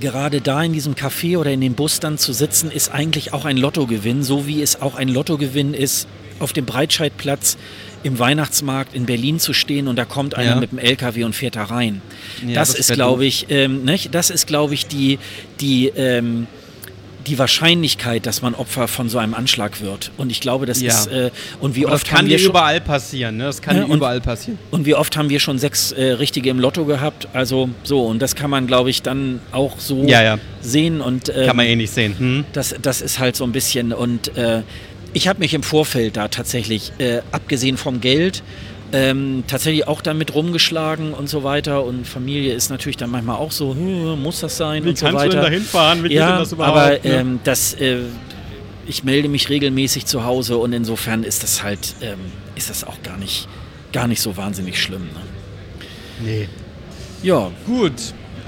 [0.00, 3.44] gerade da in diesem Café oder in dem Bus dann zu sitzen, ist eigentlich auch
[3.44, 6.06] ein Lottogewinn, so wie es auch ein Lottogewinn ist,
[6.40, 7.56] auf dem Breitscheidplatz
[8.04, 10.56] im Weihnachtsmarkt in Berlin zu stehen und da kommt einer Ja.
[10.60, 12.00] mit dem LKW und fährt da rein.
[12.46, 14.14] Ja, das, das ist, glaube ich, ähm, nicht?
[14.14, 15.18] das ist, glaube ich, die,
[15.60, 16.46] die, ähm,
[17.28, 20.10] die Wahrscheinlichkeit, dass man Opfer von so einem Anschlag wird.
[20.16, 20.88] Und ich glaube, das Ja.
[20.88, 23.44] ist, äh, und wie Aber oft das kann haben wir überall passieren, ne?
[23.44, 24.58] Das kann Ja, und- überall passieren.
[24.70, 27.28] und wie oft haben wir schon sechs äh, richtige im Lotto gehabt?
[27.34, 30.38] Also so, und das kann man, glaube ich, dann auch so Ja, ja.
[30.60, 32.14] sehen und ähm, Kann man eh nicht sehen.
[32.18, 32.44] Hm?
[32.52, 34.62] das, das ist halt so ein bisschen und äh,
[35.14, 38.42] ich habe mich im Vorfeld da tatsächlich, äh, abgesehen vom Geld,
[38.92, 41.84] ähm, tatsächlich auch damit rumgeschlagen und so weiter.
[41.84, 45.06] Und Familie ist natürlich dann manchmal auch so, hm, muss das sein Wie und so
[45.06, 45.28] kannst weiter.
[45.28, 46.04] du denn da hinfahren?
[46.04, 46.76] Wie ja, das überhaupt?
[46.76, 47.00] aber ne?
[47.04, 47.98] ähm, das, äh,
[48.86, 52.18] ich melde mich regelmäßig zu Hause und insofern ist das halt, ähm,
[52.54, 53.48] ist das auch gar nicht,
[53.92, 55.02] gar nicht so wahnsinnig schlimm.
[55.02, 56.24] Ne?
[56.24, 56.48] nee.
[57.22, 57.92] Ja, Gut.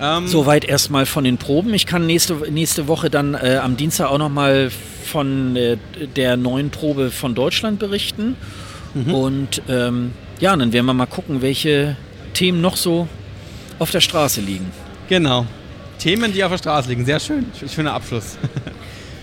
[0.03, 1.75] Ähm, Soweit erstmal von den Proben.
[1.75, 4.71] Ich kann nächste, nächste Woche dann äh, am Dienstag auch nochmal
[5.05, 5.77] von äh,
[6.17, 8.37] der neuen Probe von Deutschland berichten.
[8.95, 11.97] Und ähm, ja, dann werden wir mal gucken, welche
[12.35, 13.07] Themen noch so
[13.79, 14.73] auf der Straße liegen.
[15.09, 15.47] Genau.
[15.99, 17.05] Themen, die auf der Straße liegen.
[17.05, 17.47] Sehr schön.
[17.73, 18.37] Schöner Abschluss.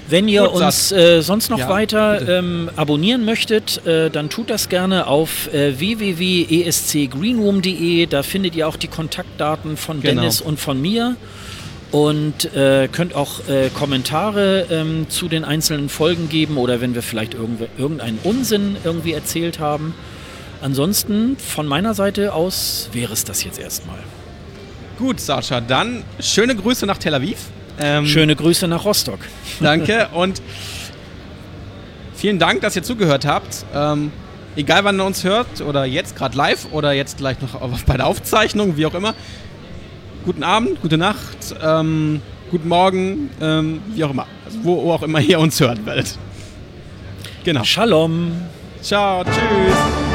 [0.09, 4.49] Wenn ihr Gut, uns äh, sonst noch Ja, weiter ähm, abonnieren möchtet, äh, dann tut
[4.49, 8.05] das gerne auf äh, www.escgreenroom.de.
[8.05, 10.22] Da findet ihr auch die Kontaktdaten von Genau.
[10.22, 11.18] Dennis und von mir.
[11.91, 17.01] Und äh, könnt auch äh, Kommentare ähm, zu den einzelnen Folgen geben oder wenn wir
[17.01, 19.93] vielleicht irgendeinen Unsinn irgendwie erzählt haben.
[20.62, 23.99] Ansonsten von meiner Seite aus wäre es das jetzt erstmal.
[24.97, 25.62] Gut, Sascha.
[25.62, 27.38] Dann schöne Grüße nach Tel Aviv.
[27.80, 29.20] Ähm, Schöne Grüße nach Rostock.
[29.60, 30.41] Danke und
[32.16, 33.66] vielen Dank, dass ihr zugehört habt.
[33.76, 34.12] Ähm,
[34.55, 38.08] egal wann ihr uns hört oder jetzt gerade live oder jetzt gleich noch bei der
[38.08, 39.14] Aufzeichnung, wie auch immer.
[40.26, 44.26] Guten Abend, gute Nacht, ähm, guten Morgen, ähm, wie auch immer.
[44.45, 46.18] Also wo, wo auch immer ihr uns hören werdet.
[47.43, 47.64] Genau.
[47.64, 48.32] Shalom.
[48.82, 50.07] Ciao, tschüss.